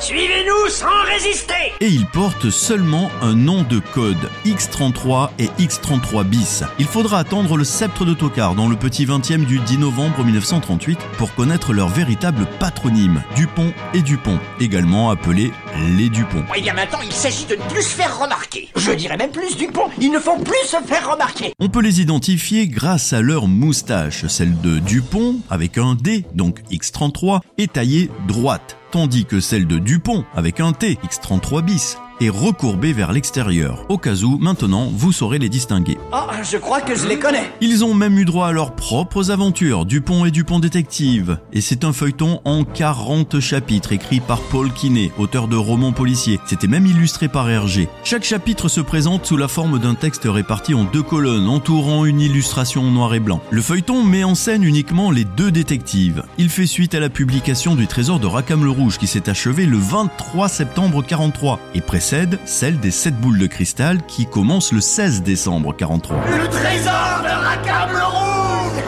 Suivez-nous 0.00 0.70
sans 0.70 1.02
résister 1.06 1.54
Et 1.80 1.88
ils 1.88 2.06
portent 2.06 2.50
seulement 2.50 3.10
un 3.20 3.34
nom 3.34 3.64
de 3.64 3.80
code, 3.80 4.30
X33 4.46 5.30
et 5.40 5.46
X33 5.58 6.22
bis. 6.22 6.62
Il 6.78 6.86
faudra 6.86 7.18
attendre 7.18 7.56
le 7.56 7.64
sceptre 7.64 8.04
de 8.04 8.14
Tocard 8.14 8.54
dans 8.54 8.68
le 8.68 8.76
petit 8.76 9.06
20e 9.06 9.44
du 9.44 9.58
10 9.58 9.78
novembre 9.78 10.24
1938 10.24 11.00
pour 11.18 11.34
connaître 11.34 11.72
leur 11.72 11.88
véritable 11.88 12.46
patronyme, 12.60 13.24
Dupont 13.34 13.72
et 13.92 14.02
Dupont, 14.02 14.38
également 14.60 15.10
appelés 15.10 15.50
les 15.96 16.08
Dupont. 16.08 16.44
Eh 16.56 16.60
bien 16.60 16.74
maintenant, 16.74 17.00
il 17.04 17.12
s'agit 17.12 17.46
de 17.46 17.56
ne 17.56 17.62
plus 17.62 17.82
se 17.82 17.96
faire 17.96 18.20
remarquer. 18.20 18.68
Je 18.76 18.92
dirais 18.92 19.16
même 19.16 19.32
plus, 19.32 19.56
Dupont, 19.56 19.90
ils 20.00 20.12
ne 20.12 20.20
font 20.20 20.38
plus 20.38 20.64
se 20.64 20.76
faire 20.86 21.10
remarquer. 21.10 21.52
On 21.58 21.68
peut 21.68 21.82
les 21.82 22.00
identifier 22.00 22.68
grâce 22.68 23.12
à 23.12 23.20
leur 23.20 23.48
moustache. 23.48 24.26
Celle 24.28 24.60
de 24.60 24.78
Dupont, 24.78 25.40
avec 25.50 25.76
un 25.76 25.96
D, 25.96 26.24
donc 26.34 26.62
X33, 26.70 27.40
est 27.58 27.72
taillée 27.72 28.10
droite, 28.28 28.77
tandis 28.90 29.24
que 29.24 29.40
celle 29.40 29.66
de 29.66 29.78
Dupont, 29.78 30.24
avec 30.34 30.60
un 30.60 30.72
T, 30.72 30.98
X33 31.04 31.62
bis, 31.62 31.98
est 32.20 32.28
recourbée 32.28 32.92
vers 32.92 33.12
l'extérieur. 33.12 33.84
Au 33.88 33.98
cas 33.98 34.14
où, 34.16 34.38
maintenant, 34.38 34.90
vous 34.92 35.12
saurez 35.12 35.38
les 35.38 35.48
distinguer. 35.48 35.98
Ah, 36.12 36.26
je 36.42 36.56
crois 36.56 36.80
que 36.80 36.96
je 36.96 37.06
les 37.06 37.18
connais. 37.18 37.50
Ils 37.60 37.84
ont 37.84 37.94
même 37.94 38.18
eu 38.18 38.24
droit 38.24 38.48
à 38.48 38.52
leurs 38.52 38.74
propres 38.74 39.30
aventures, 39.30 39.84
Dupont 39.86 40.24
et 40.24 40.30
Dupont 40.30 40.58
Détective. 40.58 41.38
Et 41.52 41.60
c'est 41.60 41.84
un 41.84 41.92
feuilleton 41.92 42.40
en 42.44 42.64
40 42.64 43.40
chapitres 43.40 43.92
écrit 43.92 44.20
par 44.20 44.40
Paul 44.40 44.72
Quinet, 44.72 45.12
auteur 45.18 45.46
de 45.46 45.56
romans 45.56 45.92
policiers. 45.92 46.40
C'était 46.46 46.66
même 46.66 46.86
illustré 46.86 47.28
par 47.28 47.48
Hergé. 47.48 47.88
Chaque 48.02 48.24
chapitre 48.24 48.68
se 48.68 48.80
présente 48.80 49.26
sous 49.26 49.36
la 49.36 49.48
forme 49.48 49.78
d'un 49.78 49.94
texte 49.94 50.26
réparti 50.26 50.74
en 50.74 50.84
deux 50.84 51.02
colonnes, 51.02 51.48
entourant 51.48 52.04
une 52.04 52.20
illustration 52.20 52.82
en 52.82 52.90
noir 52.90 53.14
et 53.14 53.20
blanc. 53.20 53.40
Le 53.50 53.62
feuilleton 53.62 54.02
met 54.02 54.24
en 54.24 54.34
scène 54.34 54.64
uniquement 54.64 55.10
les 55.10 55.24
deux 55.24 55.50
détectives. 55.50 56.24
Il 56.36 56.48
fait 56.48 56.66
suite 56.66 56.94
à 56.94 57.00
la 57.00 57.10
publication 57.10 57.76
du 57.76 57.86
trésor 57.86 58.18
de 58.18 58.26
Rackham 58.26 58.64
le 58.64 58.70
Rouge 58.70 58.98
qui 58.98 59.06
s'est 59.06 59.28
achevé 59.28 59.66
le 59.66 59.78
23 59.78 60.48
septembre 60.48 61.04
43 61.04 61.60
et 61.74 61.80
précède 61.80 62.07
précède 62.08 62.38
celle 62.46 62.80
des 62.80 62.90
7 62.90 63.20
boules 63.20 63.38
de 63.38 63.46
cristal 63.46 64.00
qui 64.06 64.24
commence 64.24 64.72
le 64.72 64.80
16 64.80 65.22
décembre 65.22 65.76
43. 65.76 66.16
Le 66.16 66.48
trésor 66.48 67.20
de 67.22 67.28
Rackham 67.28 67.90
le 67.92 68.02
rouge 68.02 68.82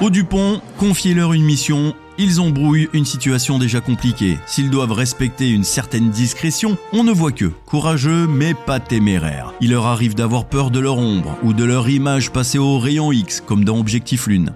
Au 0.00 0.10
Dupont, 0.10 0.60
confiez-leur 0.78 1.32
une 1.32 1.42
mission, 1.42 1.92
ils 2.18 2.40
embrouillent 2.40 2.88
une 2.92 3.04
situation 3.04 3.58
déjà 3.58 3.80
compliquée. 3.80 4.38
S'ils 4.46 4.70
doivent 4.70 4.92
respecter 4.92 5.50
une 5.50 5.64
certaine 5.64 6.10
discrétion, 6.10 6.78
on 6.92 7.02
ne 7.02 7.10
voit 7.10 7.32
que 7.32 7.46
courageux 7.46 8.28
mais 8.28 8.54
pas 8.54 8.78
téméraires. 8.78 9.52
Il 9.60 9.72
leur 9.72 9.86
arrive 9.86 10.14
d'avoir 10.14 10.44
peur 10.44 10.70
de 10.70 10.78
leur 10.78 10.98
ombre 10.98 11.36
ou 11.42 11.54
de 11.54 11.64
leur 11.64 11.88
image 11.88 12.30
passée 12.30 12.58
au 12.58 12.78
rayon 12.78 13.10
X 13.10 13.40
comme 13.44 13.64
dans 13.64 13.80
Objectif 13.80 14.28
Lune. 14.28 14.54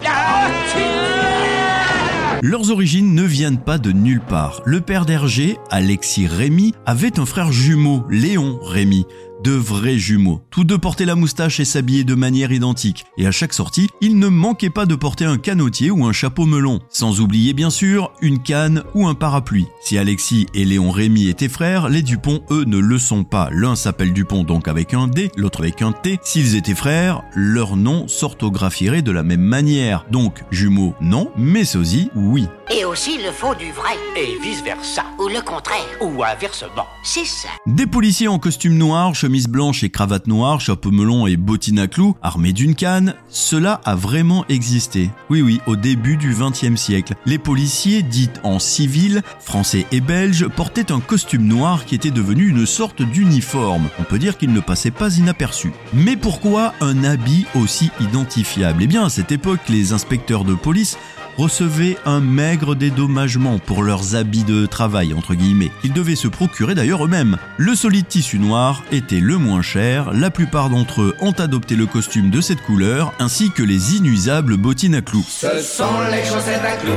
Leurs 2.43 2.71
origines 2.71 3.15
ne 3.15 3.23
viennent 3.23 3.59
pas 3.59 3.79
de 3.79 3.93
nulle 3.93 4.21
part. 4.21 4.61
Le 4.67 4.81
père 4.83 5.07
d'Hergé, 5.07 5.57
Alexis 5.71 6.27
Rémy, 6.27 6.75
avait 6.85 7.19
un 7.19 7.25
frère 7.25 7.51
jumeau, 7.51 8.05
Léon 8.11 8.59
Rémy. 8.63 9.07
De 9.43 9.53
vrais 9.53 9.99
jumeaux. 9.99 10.41
Tous 10.51 10.65
deux 10.65 10.79
portaient 10.79 11.05
la 11.05 11.15
moustache 11.15 11.61
et 11.61 11.65
s'habillaient 11.65 12.05
de 12.05 12.15
manière 12.15 12.53
identique. 12.53 13.05
Et 13.19 13.27
à 13.27 13.31
chaque 13.31 13.53
sortie, 13.53 13.89
ils 14.01 14.19
ne 14.19 14.29
manquaient 14.29 14.71
pas 14.71 14.87
de 14.87 14.95
porter 14.95 15.25
un 15.25 15.39
canotier 15.39 15.91
ou 15.91 16.05
un 16.07 16.13
chapeau 16.13 16.47
melon. 16.47 16.81
Sans 16.89 17.21
oublier 17.21 17.53
bien 17.53 17.71
sûr 17.71 18.13
une 18.23 18.43
canne 18.43 18.83
ou 18.95 19.07
un 19.07 19.15
parapluie. 19.15 19.67
Si 19.83 19.99
Alexis 19.99 20.47
et 20.55 20.65
Léon 20.65 20.91
Rémy 20.91 21.29
étaient 21.29 21.49
frères, 21.49 21.89
les 21.89 22.03
Dupont 22.03 22.43
eux 22.51 22.65
ne 22.65 22.79
le 22.79 22.99
sont 22.99 23.25
pas. 23.25 23.49
L'un 23.53 23.77
s'appelle 23.77 24.13
Dupont 24.13 24.43
donc 24.43 24.69
avec 24.69 24.95
un 24.95 25.07
D, 25.07 25.31
l'autre 25.37 25.61
avec 25.61 25.83
un 25.83 25.93
T. 25.93 26.19
S'ils 26.23 26.57
étaient 26.57 26.75
frères, 26.75 27.23
leurs 27.35 27.77
noms 27.77 28.09
s'orthographieraient 28.09 29.03
de 29.03 29.13
la 29.13 29.23
même 29.23 29.43
manière. 29.43 30.07
Donc 30.11 30.45
jumeaux 30.51 30.95
non, 31.01 31.31
mais 31.37 31.65
sosie 31.65 32.11
oui. 32.15 32.47
Et 32.69 32.85
aussi 32.85 33.19
le 33.19 33.31
faux 33.31 33.55
du 33.55 33.71
vrai. 33.71 33.95
Et 34.17 34.37
vice-versa. 34.43 35.05
Ou 35.21 35.29
le 35.29 35.41
contraire. 35.41 35.87
Ou 36.01 36.25
inversement. 36.25 36.87
C'est 37.05 37.25
ça. 37.25 37.49
Des 37.65 37.87
policiers 37.87 38.27
en 38.27 38.41
costume 38.41 38.77
noir, 38.77 39.15
chemise 39.15 39.47
blanche 39.47 39.85
et 39.85 39.91
cravate 39.91 40.27
noire, 40.27 40.61
chapeau 40.61 40.91
melon 40.91 41.29
et 41.29 41.37
bottines 41.37 41.79
à 41.79 41.87
clous, 41.87 42.17
armés 42.23 42.53
d'une 42.53 42.75
canne, 42.75 43.15
cela 43.29 43.81
a 43.85 43.95
vraiment 43.95 44.45
existé. 44.49 45.11
Oui 45.31 45.43
oui, 45.43 45.61
au 45.69 45.77
début 45.77 46.17
du 46.17 46.35
XXe 46.35 46.75
siècle. 46.75 47.15
Les 47.25 47.39
policiers, 47.39 48.03
dits 48.03 48.31
en 48.43 48.59
civil, 48.59 49.23
français 49.39 49.87
et 49.93 50.01
belges, 50.01 50.49
portaient 50.49 50.91
un 50.91 51.01
costume 51.01 51.47
noir 51.47 51.85
qui 51.85 51.95
était 51.95 52.11
devenu 52.11 52.49
une 52.49 52.67
sorte 52.67 53.01
d'uniforme. 53.01 53.89
On 54.01 54.03
peut 54.03 54.19
dire 54.19 54.37
qu'il 54.39 54.53
ne 54.53 54.61
passait 54.61 54.91
pas 54.91 55.17
inaperçu. 55.17 55.71
Mais 55.93 56.17
pourquoi 56.17 56.75
un 56.81 57.05
habit 57.05 57.47
aussi 57.55 57.93
identifiable? 58.01 58.83
Eh 58.83 58.87
bien, 58.89 59.05
à 59.05 59.11
cette 59.11 59.31
époque, 59.31 59.61
les 59.69 59.93
inspecteurs 59.93 60.45
de 60.45 60.55
police 60.55 60.99
recevaient 61.37 61.97
un 62.05 62.21
maigre 62.21 62.75
dédommagement 62.75 63.59
pour 63.59 63.83
leurs 63.83 64.17
habits 64.17 64.45
de 64.45 64.67
travail, 64.67 65.15
entre 65.15 65.35
guillemets, 65.35 65.71
qu'ils 65.81 65.93
devaient 65.93 66.17
se 66.17 66.29
procurer 66.29 66.75
d'ailleurs 66.75 67.05
eux-mêmes. 67.05 67.37
Le 67.57 67.75
solide 67.75 68.09
tissu 68.09 68.39
noir 68.39 68.83
était 68.93 69.21
le 69.21 69.37
moins 69.37 69.63
cher, 69.63 70.13
la 70.13 70.31
plupart 70.31 70.71
d'entre 70.71 71.03
eux 71.03 71.17
ont 71.21 71.33
adopté 71.33 71.77
le 71.77 71.87
costume 71.87 72.31
de 72.31 72.41
cette 72.41 72.63
couleur, 72.63 73.13
ainsi 73.19 73.51
que 73.51 73.63
les 73.63 73.97
inusables 73.97 74.57
bottines 74.57 74.95
à 74.95 75.03
clous. 75.03 75.27
Ce 75.29 75.61
sont 75.61 75.85
les 76.11 76.25
chaussettes 76.25 76.65
à 76.65 76.77
clous, 76.77 76.93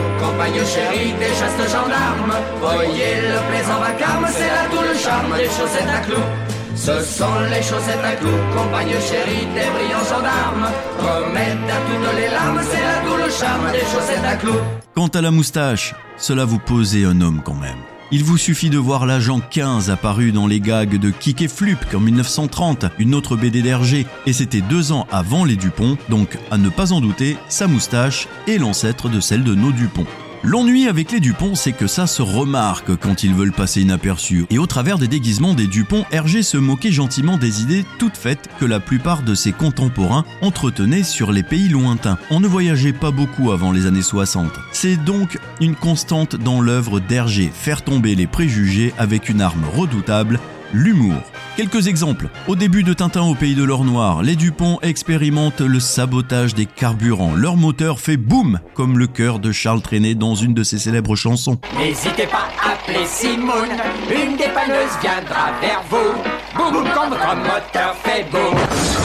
des 1.57 1.69
gendarmes. 1.69 2.33
Voyez 2.61 3.21
le 3.21 3.49
plaisant 3.49 3.79
vacarme, 3.79 4.27
c'est 4.31 4.47
là 4.47 4.67
tout 4.69 4.99
charme 4.99 5.35
des 5.37 5.45
chaussettes 5.45 5.89
à 5.89 5.99
clous. 5.99 6.58
Ce 6.79 7.03
sont 7.03 7.25
les 7.51 7.61
chaussettes 7.61 8.05
à 8.05 8.15
clous, 8.15 8.29
compagne 8.55 8.95
chérie 9.01 9.45
des 9.53 9.69
brillants 9.69 10.05
gendarmes. 10.05 10.69
Remettent 10.97 11.69
à 11.69 11.81
toutes 11.81 12.15
les 12.15 12.29
larmes, 12.29 12.61
c'est 12.71 12.79
là 12.79 13.01
tout 13.05 13.17
le 13.17 13.29
charme 13.29 13.71
des 13.73 13.79
chaussettes 13.79 14.23
à 14.25 14.35
clous. 14.37 14.61
Quant 14.95 15.07
à 15.07 15.19
la 15.19 15.29
moustache, 15.29 15.93
cela 16.17 16.45
vous 16.45 16.57
posait 16.57 17.03
un 17.03 17.19
homme 17.19 17.41
quand 17.43 17.55
même. 17.55 17.79
Il 18.11 18.23
vous 18.23 18.37
suffit 18.37 18.69
de 18.69 18.77
voir 18.77 19.05
l'agent 19.05 19.41
15 19.41 19.89
apparu 19.89 20.31
dans 20.31 20.47
les 20.47 20.61
gags 20.61 20.97
de 20.97 21.09
Kick 21.09 21.41
et 21.41 21.49
Flup 21.49 21.79
en 21.93 21.99
1930, 21.99 22.85
une 22.97 23.13
autre 23.13 23.35
BD 23.35 23.61
d'Hergé, 23.61 24.07
et 24.25 24.31
c'était 24.31 24.61
deux 24.61 24.93
ans 24.93 25.05
avant 25.11 25.43
les 25.43 25.57
Dupont, 25.57 25.97
donc 26.07 26.37
à 26.49 26.57
ne 26.57 26.69
pas 26.69 26.93
en 26.93 27.01
douter, 27.01 27.35
sa 27.49 27.67
moustache 27.67 28.29
est 28.47 28.57
l'ancêtre 28.57 29.09
de 29.09 29.19
celle 29.19 29.43
de 29.43 29.53
nos 29.53 29.73
Dupont. 29.73 30.07
L'ennui 30.41 30.87
avec 30.87 31.11
les 31.11 31.19
Dupont, 31.19 31.53
c'est 31.53 31.73
que 31.73 31.85
ça 31.85 32.07
se 32.07 32.21
remarque 32.21 32.95
quand 32.95 33.23
ils 33.23 33.33
veulent 33.33 33.51
passer 33.51 33.81
inaperçus. 33.81 34.45
Et 34.49 34.57
au 34.57 34.67
travers 34.67 34.97
des 34.97 35.09
déguisements 35.09 35.53
des 35.53 35.67
Dupont, 35.67 36.05
Hergé 36.11 36.43
se 36.43 36.55
moquait 36.55 36.93
gentiment 36.93 37.37
des 37.37 37.61
idées 37.61 37.83
toutes 37.97 38.15
faites 38.15 38.47
que 38.57 38.63
la 38.63 38.79
plupart 38.79 39.21
de 39.21 39.35
ses 39.35 39.51
contemporains 39.51 40.23
entretenaient 40.41 41.03
sur 41.03 41.33
les 41.33 41.43
pays 41.43 41.67
lointains. 41.67 42.17
On 42.31 42.39
ne 42.39 42.47
voyageait 42.47 42.93
pas 42.93 43.11
beaucoup 43.11 43.51
avant 43.51 43.73
les 43.73 43.85
années 43.85 44.01
60. 44.01 44.49
C'est 44.71 44.95
donc 44.95 45.37
une 45.59 45.75
constante 45.75 46.37
dans 46.37 46.61
l'œuvre 46.61 47.01
d'Hergé, 47.01 47.51
faire 47.53 47.81
tomber 47.83 48.15
les 48.15 48.27
préjugés 48.27 48.93
avec 48.97 49.27
une 49.27 49.41
arme 49.41 49.65
redoutable, 49.65 50.39
l'humour. 50.73 51.21
Quelques 51.57 51.87
exemples. 51.87 52.29
Au 52.47 52.55
début 52.55 52.83
de 52.83 52.93
Tintin 52.93 53.23
au 53.23 53.35
pays 53.35 53.55
de 53.55 53.63
l'or 53.63 53.83
noir, 53.83 54.23
les 54.23 54.35
Dupont 54.35 54.79
expérimentent 54.81 55.61
le 55.61 55.79
sabotage 55.79 56.53
des 56.53 56.65
carburants. 56.65 57.35
Leur 57.35 57.57
moteur 57.57 57.99
fait 57.99 58.17
boum, 58.17 58.59
comme 58.75 58.97
le 58.97 59.07
cœur 59.07 59.39
de 59.39 59.51
Charles 59.51 59.81
Trenet 59.81 60.15
dans 60.15 60.35
une 60.35 60.53
de 60.53 60.63
ses 60.63 60.79
célèbres 60.79 61.15
chansons. 61.15 61.59
N'hésitez 61.77 62.27
pas 62.27 62.47
à 62.63 62.73
appeler 62.73 63.05
Simone, 63.05 63.69
une 64.09 64.37
dépanneuse 64.37 64.97
viendra 65.01 65.51
vers 65.61 65.83
vous. 65.89 66.13
Boum, 66.55 66.87
quand 66.93 67.09
votre 67.09 67.35
moteur 67.35 67.95
fait 68.03 68.25
boum. 68.31 68.98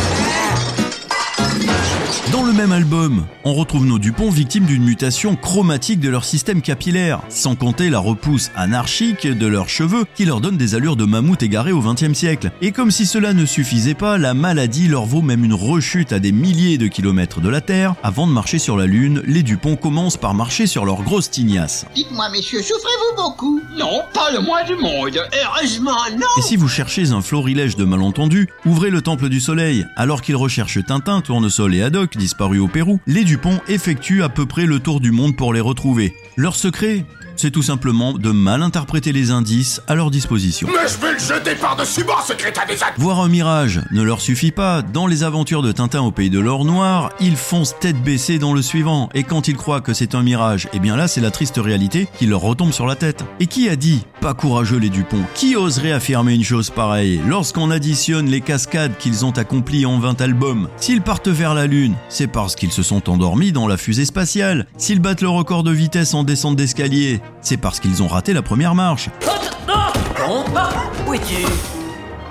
Dans 2.33 2.43
le 2.43 2.53
même 2.53 2.73
album, 2.73 3.27
on 3.45 3.53
retrouve 3.53 3.87
nos 3.87 3.99
Dupont 3.99 4.31
victimes 4.31 4.65
d'une 4.65 4.83
mutation 4.83 5.37
chromatique 5.37 6.01
de 6.01 6.09
leur 6.09 6.25
système 6.25 6.63
capillaire, 6.63 7.21
sans 7.29 7.55
compter 7.55 7.91
la 7.91 7.99
repousse 7.99 8.51
anarchique 8.57 9.27
de 9.27 9.47
leurs 9.47 9.69
cheveux 9.69 10.05
qui 10.17 10.25
leur 10.25 10.41
donne 10.41 10.57
des 10.57 10.75
allures 10.75 10.97
de 10.97 11.05
mammouth 11.05 11.43
égaré 11.43 11.71
au 11.71 11.81
XXe 11.81 12.15
siècle. 12.15 12.51
Et 12.63 12.73
comme 12.73 12.91
si 12.91 13.07
cela 13.07 13.35
ne 13.35 13.45
suffisait 13.45 13.95
pas, 13.95 14.17
la 14.19 14.33
maladie 14.35 14.89
leur 14.89 15.05
vaut 15.05 15.23
même 15.23 15.45
une 15.45 15.55
rechute 15.55 16.13
à 16.13 16.19
des 16.19 16.33
milliers 16.33 16.79
de 16.79 16.87
kilomètres 16.87 17.41
de 17.41 17.49
la 17.49 17.61
Terre. 17.61 17.95
Avant 18.03 18.27
de 18.27 18.33
marcher 18.33 18.59
sur 18.59 18.77
la 18.77 18.87
Lune, 18.87 19.23
les 19.27 19.43
Dupont 19.43 19.77
commencent 19.77 20.17
par 20.17 20.35
marcher 20.35 20.67
sur 20.67 20.87
leur 20.87 21.03
grosse 21.03 21.31
tignasse. 21.31 21.87
Dites-moi, 21.95 22.31
messieurs, 22.31 22.63
souffrez-vous 22.63 23.23
beaucoup? 23.23 23.61
Non, 23.79 24.01
pas 24.13 24.33
le 24.33 24.41
moins 24.41 24.65
du 24.65 24.77
monde. 24.77 25.21
Heureusement, 25.45 25.93
non. 26.13 26.27
Et 26.39 26.43
si 26.43 26.57
vous 26.57 26.69
cherchez 26.69 27.13
un 27.13 27.21
florilège 27.21 27.77
de 27.77 27.85
malentendus, 27.85 28.49
ouvrez 28.65 28.91
le 28.91 29.03
Temple 29.03 29.29
du 29.29 29.41
Soleil. 29.41 29.87
Alors 29.95 30.23
qu'ils 30.23 30.37
recherchent 30.37 30.85
Tintin, 30.85 31.21
Tournesol 31.21 31.75
et 31.75 31.83
Haddock, 31.83 32.14
disparus 32.17 32.61
au 32.61 32.69
Pérou, 32.69 33.01
les 33.07 33.25
Dupont 33.25 33.61
effectuent 33.69 34.23
à 34.23 34.29
peu 34.29 34.47
près 34.47 34.67
le 34.67 34.81
tour 34.81 35.01
du 35.01 35.11
monde 35.11 35.37
pour 35.37 35.53
les 35.53 35.61
retrouver. 35.61 36.15
Leur 36.37 36.57
secret? 36.57 37.05
C'est 37.37 37.51
tout 37.51 37.63
simplement 37.63 38.13
de 38.13 38.31
mal 38.31 38.63
interpréter 38.63 39.13
les 39.13 39.31
indices 39.31 39.81
à 39.87 39.95
leur 39.95 40.11
disposition. 40.11 40.69
Mais 40.69 40.89
je 40.89 40.99
vais 41.01 41.13
le 41.13 41.19
jeter 41.19 41.55
par-dessus 41.55 42.05
bord, 42.05 42.25
ce 42.27 42.33
crétin 42.33 42.63
des 42.67 42.83
actes 42.83 42.99
Voir 42.99 43.21
un 43.21 43.29
mirage 43.29 43.81
ne 43.91 44.03
leur 44.03 44.21
suffit 44.21 44.51
pas. 44.51 44.83
Dans 44.83 45.07
les 45.07 45.23
aventures 45.23 45.63
de 45.63 45.73
Tintin 45.73 46.03
au 46.03 46.11
pays 46.11 46.31
de 46.31 46.39
l'or 46.39 46.65
noir, 46.65 47.11
ils 47.21 47.37
foncent 47.37 47.75
tête 47.81 48.03
baissée 48.03 48.39
dans 48.39 48.53
le 48.53 48.63
suivant. 48.63 49.09
Et 49.15 49.23
quand 49.23 49.49
ils 49.49 49.57
croient 49.57 49.81
que 49.81 49.93
c'est 49.93 50.15
un 50.15 50.23
mirage, 50.23 50.69
eh 50.73 50.79
bien 50.79 50.97
là, 50.97 51.09
c'est 51.09 51.21
la 51.21 51.31
triste 51.31 51.61
réalité 51.63 52.09
qui 52.19 52.27
leur 52.27 52.41
retombe 52.41 52.73
sur 52.73 52.87
la 52.87 52.97
tête. 52.97 53.25
Et 53.41 53.47
qui 53.47 53.69
a 53.69 53.77
dit 53.77 54.05
Pas 54.21 54.35
courageux 54.35 54.79
les 54.79 54.91
Dupont. 54.91 55.23
Qui 55.35 55.57
oserait 55.57 55.93
affirmer 55.93 56.35
une 56.35 56.45
chose 56.45 56.71
pareille 56.71 57.21
Lorsqu'on 57.27 57.71
additionne 57.71 58.27
les 58.27 58.41
cascades 58.41 58.97
qu'ils 58.99 59.25
ont 59.25 59.33
accomplies 59.33 59.87
en 59.87 59.99
20 59.99 60.21
albums, 60.21 60.69
s'ils 60.77 61.03
partent 61.03 61.29
vers 61.29 61.55
la 61.55 61.67
Lune, 61.67 61.95
c'est 62.09 62.27
parce 62.27 62.55
qu'ils 62.55 62.73
se 62.73 62.83
sont 62.83 63.11
endormis 63.11 63.53
dans 63.53 63.67
la 63.67 63.77
fusée 63.77 64.05
spatiale. 64.05 64.67
S'ils 64.77 65.01
battent 65.01 65.23
le 65.23 65.29
record 65.29 65.63
de 65.63 65.73
vitesse 65.73 66.15
en 66.15 66.25
descente 66.25 66.57
d'escalier, 66.57 67.21
c'est 67.41 67.57
parce 67.57 67.81
qu'ils 67.81 68.03
ont 68.03 68.09
raté 68.09 68.33
la 68.33 68.43
première 68.43 68.75
marche. 68.75 69.11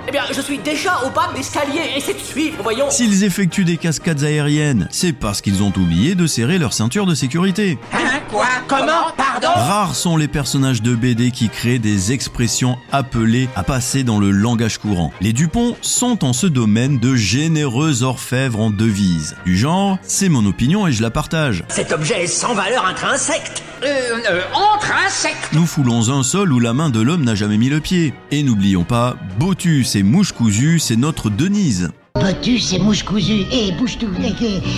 Eh 0.06 0.10
bien, 0.10 0.24
je 0.32 0.40
suis 0.40 0.58
déjà 0.58 1.00
au 1.06 1.10
bas 1.10 1.28
de 1.32 1.38
l'escalier, 1.38 1.80
essaie 1.96 2.14
de 2.14 2.18
suivre, 2.18 2.58
voyons. 2.62 2.90
S'ils 2.90 3.24
effectuent 3.24 3.64
des 3.64 3.78
cascades 3.78 4.22
aériennes, 4.22 4.86
c'est 4.90 5.12
parce 5.12 5.40
qu'ils 5.40 5.62
ont 5.62 5.72
oublié 5.76 6.14
de 6.14 6.26
serrer 6.26 6.58
leur 6.58 6.72
ceinture 6.72 7.06
de 7.06 7.14
sécurité. 7.14 7.78
Hein 7.92 8.14
Quoi? 8.34 8.46
Comment? 8.66 9.12
Pardon? 9.16 9.48
Rares 9.54 9.94
sont 9.94 10.16
les 10.16 10.26
personnages 10.26 10.82
de 10.82 10.96
BD 10.96 11.30
qui 11.30 11.48
créent 11.48 11.78
des 11.78 12.10
expressions 12.10 12.78
appelées 12.90 13.48
à 13.54 13.62
passer 13.62 14.02
dans 14.02 14.18
le 14.18 14.32
langage 14.32 14.78
courant. 14.78 15.12
Les 15.20 15.32
Dupont 15.32 15.76
sont 15.82 16.24
en 16.24 16.32
ce 16.32 16.48
domaine 16.48 16.98
de 16.98 17.14
généreux 17.14 18.02
orfèvres 18.02 18.58
en 18.60 18.70
devises. 18.70 19.36
Du 19.44 19.56
genre, 19.56 19.98
c'est 20.02 20.28
mon 20.28 20.44
opinion 20.46 20.86
et 20.88 20.92
je 20.92 21.00
la 21.00 21.10
partage. 21.10 21.62
Cet 21.68 21.92
objet 21.92 22.24
est 22.24 22.26
sans 22.26 22.54
valeur 22.54 22.84
intrinsèque. 22.86 23.62
Euh, 23.84 24.18
euh, 24.30 24.42
intrinsèque. 24.74 25.36
Nous 25.52 25.66
foulons 25.66 26.08
un 26.10 26.22
sol 26.22 26.52
où 26.52 26.58
la 26.58 26.72
main 26.72 26.88
de 26.88 27.00
l'homme 27.00 27.22
n'a 27.22 27.34
jamais 27.34 27.58
mis 27.58 27.68
le 27.68 27.80
pied. 27.80 28.14
Et 28.30 28.42
n'oublions 28.42 28.84
pas, 28.84 29.16
Botus 29.38 29.93
et 29.94 30.02
Mouche 30.02 30.32
Cousue, 30.32 30.78
c'est 30.78 30.96
notre 30.96 31.30
Denise. 31.30 31.90
Botus 32.14 32.72
et 32.72 32.78
mouche 32.78 33.02
cousue 33.02 33.44
et 33.52 33.72
bouge 33.72 33.98
tout. 33.98 34.08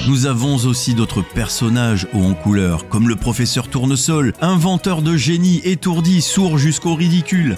Nous 0.09 0.27
avons 0.27 0.57
aussi 0.57 0.95
d'autres 0.95 1.23
personnages 1.23 2.07
hauts 2.15 2.25
en 2.25 2.35
couleur, 2.35 2.89
comme 2.89 3.09
le 3.09 3.17
professeur 3.17 3.69
Tournesol, 3.69 4.33
inventeur 4.41 5.03
de 5.03 5.17
génie 5.17 5.61
étourdi, 5.65 6.23
sourd 6.23 6.59
jusqu'au 6.59 6.95
ridicule. 6.95 7.57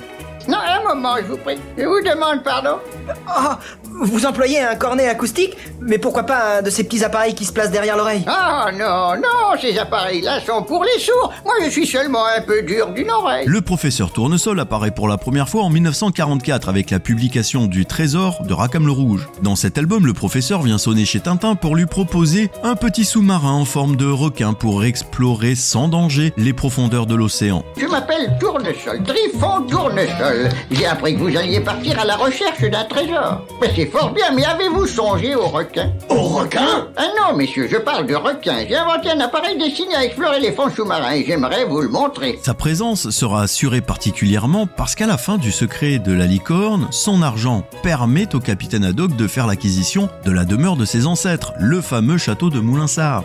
Non, 0.49 0.59
un 0.59 0.95
moment, 0.95 1.17
je 1.19 1.31
vous 1.31 1.37
prie. 1.37 1.59
Je 1.77 1.85
vous 1.85 2.00
demande 2.00 2.43
pardon. 2.43 2.79
Ah, 3.27 3.59
Vous 4.00 4.26
employez 4.26 4.61
un 4.61 4.76
cornet 4.76 5.09
acoustique 5.09 5.57
Mais 5.81 5.99
pourquoi 5.99 6.23
pas 6.23 6.59
un 6.59 6.62
de 6.62 6.71
ces 6.71 6.85
petits 6.85 7.02
appareils 7.02 7.35
qui 7.35 7.45
se 7.45 7.52
placent 7.52 7.73
derrière 7.73 7.97
l'oreille? 7.97 8.23
Ah 8.28 8.71
non, 8.73 9.21
non, 9.21 9.61
ces 9.61 9.76
appareils-là 9.76 10.40
sont 10.40 10.62
pour 10.62 10.85
les 10.85 11.00
sourds. 11.00 11.33
Moi, 11.45 11.55
je 11.64 11.71
suis 11.71 11.87
seulement 11.87 12.25
un 12.25 12.40
peu 12.40 12.62
dur 12.62 12.90
d'une 12.93 13.11
oreille. 13.11 13.45
Le 13.47 13.61
professeur 13.61 14.12
Tournesol 14.12 14.61
apparaît 14.61 14.93
pour 14.93 15.09
la 15.09 15.17
première 15.17 15.49
fois 15.49 15.62
en 15.62 15.71
1944 15.71 16.69
avec 16.69 16.90
la 16.90 17.00
publication 17.00 17.67
du 17.67 17.87
Trésor 17.87 18.43
de 18.45 18.55
Rackham 18.55 18.87
le 18.87 18.93
Rouge. 18.93 19.28
Dans 19.43 19.57
cet 19.57 19.78
album, 19.78 20.07
le 20.07 20.14
professeur 20.14 20.62
vient 20.62 20.78
sonner 20.78 21.05
chez 21.05 21.21
Tintin 21.21 21.57
pour 21.57 21.75
lui 21.75 21.87
proposer 21.87 22.50
un 22.62 22.76
petit 22.76 23.05
sous-marin 23.05 23.52
en 23.52 23.64
forme 23.64 23.97
de 23.97 24.07
requin 24.07 24.52
pour 24.52 24.85
explorer 24.85 25.57
sans 25.57 25.88
danger 25.88 26.33
les 26.37 26.52
profondeurs 26.52 27.07
de 27.07 27.17
l'océan. 27.17 27.64
Je 27.76 27.87
m'appelle 27.87 28.37
Tournesol, 28.38 29.02
Trifon 29.02 29.62
Tournesol. 29.69 30.50
J'ai 30.71 30.87
appris 30.87 31.14
que 31.14 31.21
vous 31.21 31.37
alliez 31.37 31.61
partir 31.61 31.99
à 31.99 32.05
la 32.05 32.17
recherche 32.17 32.62
d'un 32.62 32.85
trésor. 32.85 33.43
Mais 33.61 33.73
c'est 33.75 33.88
fort 33.88 34.12
bien, 34.12 34.33
mais 34.35 34.45
avez-vous 34.45 34.87
songé 34.87 35.35
au 35.35 35.47
requin? 35.47 35.92
Au 36.09 36.21
requin? 36.21 36.88
Ah 36.97 37.09
non, 37.18 37.37
messieurs, 37.37 37.68
je 37.71 37.76
parle 37.76 38.07
de 38.07 38.14
requin. 38.14 38.66
J'ai 38.68 38.76
inventé 38.76 39.11
un 39.11 39.21
appareil 39.21 39.59
destiné 39.59 39.95
à 39.95 40.04
explorer 40.04 40.40
les 40.40 40.52
fonds 40.52 40.71
sous-marins 40.71 41.12
et 41.12 41.25
j'aimerais 41.25 41.64
vous 41.64 41.80
le 41.80 41.88
montrer. 41.88 42.38
Sa 42.42 42.54
présence 42.54 43.11
sera 43.11 43.42
assurée 43.42 43.80
particulièrement 43.80 44.66
parce 44.66 44.95
qu'à 44.95 45.07
la 45.07 45.18
fin 45.18 45.38
du 45.38 45.52
secret 45.52 45.99
de 45.99 46.12
la 46.12 46.26
licorne, 46.26 46.88
son 46.90 47.23
argent 47.23 47.64
permet 47.83 48.35
au 48.35 48.40
capitaine 48.40 48.85
Haddock 48.85 49.16
de 49.16 49.26
faire 49.26 49.47
l'acquisition 49.47 50.09
de 50.25 50.33
la 50.33 50.45
demeure 50.45 50.76
de 50.76 50.85
ses 50.85 51.07
ancêtres, 51.07 51.52
le 51.59 51.80
fameux 51.80 52.18
château 52.18 52.50
de 52.50 52.61
Moulinsart. 52.61 53.25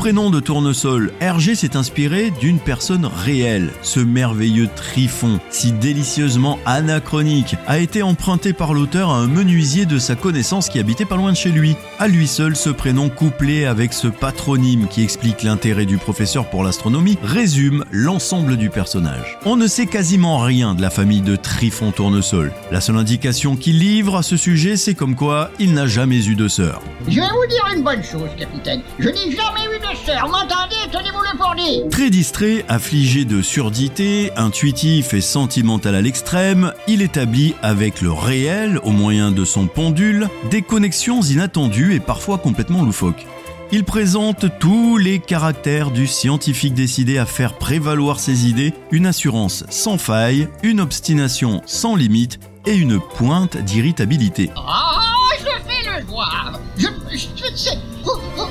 Prénom 0.00 0.30
de 0.30 0.40
Tournesol, 0.40 1.12
Hergé 1.20 1.54
s'est 1.54 1.76
inspiré 1.76 2.30
d'une 2.30 2.58
personne 2.58 3.04
réelle. 3.04 3.70
Ce 3.82 4.00
merveilleux 4.00 4.70
Trifon, 4.74 5.38
si 5.50 5.72
délicieusement 5.72 6.58
anachronique, 6.64 7.56
a 7.66 7.78
été 7.78 8.02
emprunté 8.02 8.54
par 8.54 8.72
l'auteur 8.72 9.10
à 9.10 9.18
un 9.18 9.26
menuisier 9.26 9.84
de 9.84 9.98
sa 9.98 10.14
connaissance 10.14 10.70
qui 10.70 10.78
habitait 10.78 11.04
pas 11.04 11.16
loin 11.16 11.32
de 11.32 11.36
chez 11.36 11.50
lui. 11.50 11.76
À 11.98 12.08
lui 12.08 12.26
seul, 12.28 12.56
ce 12.56 12.70
prénom 12.70 13.10
couplé 13.10 13.66
avec 13.66 13.92
ce 13.92 14.08
patronyme 14.08 14.88
qui 14.88 15.02
explique 15.02 15.42
l'intérêt 15.42 15.84
du 15.84 15.98
professeur 15.98 16.48
pour 16.48 16.64
l'astronomie 16.64 17.18
résume 17.22 17.84
l'ensemble 17.92 18.56
du 18.56 18.70
personnage. 18.70 19.38
On 19.44 19.56
ne 19.56 19.66
sait 19.66 19.84
quasiment 19.84 20.38
rien 20.38 20.74
de 20.74 20.80
la 20.80 20.88
famille 20.88 21.20
de 21.20 21.36
Trifon 21.36 21.90
Tournesol. 21.90 22.52
La 22.70 22.80
seule 22.80 22.96
indication 22.96 23.54
qu'il 23.54 23.78
livre 23.78 24.16
à 24.16 24.22
ce 24.22 24.38
sujet, 24.38 24.78
c'est 24.78 24.94
comme 24.94 25.14
quoi 25.14 25.50
il 25.58 25.74
n'a 25.74 25.86
jamais 25.86 26.26
eu 26.26 26.36
de 26.36 26.48
sœur. 26.48 26.80
Je 27.06 27.20
vais 27.20 27.28
vous 27.28 27.46
dire 27.50 27.66
une 27.76 27.82
bonne 27.82 28.02
chose, 28.02 28.30
capitaine. 28.38 28.80
Je 28.98 29.10
n'ai 29.10 29.36
jamais 29.36 29.76
eu 29.76 29.78
de 29.78 29.89
M'entendez 30.22 30.76
Tenez-vous 30.92 31.22
le. 31.22 31.88
Très 31.90 32.10
distrait, 32.10 32.64
affligé 32.68 33.24
de 33.24 33.42
surdité, 33.42 34.30
intuitif 34.36 35.14
et 35.14 35.20
sentimental 35.20 35.96
à 35.96 36.00
l'extrême, 36.00 36.72
il 36.86 37.02
établit 37.02 37.54
avec 37.60 38.00
le 38.00 38.12
réel, 38.12 38.78
au 38.84 38.92
moyen 38.92 39.32
de 39.32 39.44
son 39.44 39.66
pendule, 39.66 40.28
des 40.48 40.62
connexions 40.62 41.22
inattendues 41.22 41.94
et 41.94 42.00
parfois 42.00 42.38
complètement 42.38 42.84
loufoques. 42.84 43.26
Il 43.72 43.82
présente 43.82 44.46
tous 44.60 44.96
les 44.96 45.18
caractères 45.18 45.90
du 45.90 46.06
scientifique 46.06 46.74
décidé 46.74 47.18
à 47.18 47.26
faire 47.26 47.54
prévaloir 47.54 48.20
ses 48.20 48.46
idées, 48.46 48.72
une 48.92 49.06
assurance 49.06 49.64
sans 49.70 49.98
faille, 49.98 50.48
une 50.62 50.80
obstination 50.80 51.62
sans 51.66 51.96
limite 51.96 52.38
et 52.64 52.74
une 52.74 53.00
pointe 53.00 53.56
d'irritabilité. 53.56 54.50
Ah, 54.56 55.00
je 55.38 55.44
fais 55.44 55.98
le 55.98 56.04
voir. 56.06 56.60
Je, 56.78 56.86
je, 57.12 57.26
je 57.56 57.89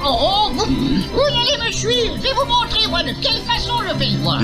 Vous, 0.09 1.21
allez 1.21 1.65
me 1.65 1.71
suivre. 1.71 2.15
Je 2.17 2.21
vais 2.21 2.33
vous 2.33 2.45
montrer, 2.45 2.87
moi, 2.87 3.03
de 3.03 3.11
quelle 3.21 3.41
façon 3.43 3.79
le. 3.81 3.89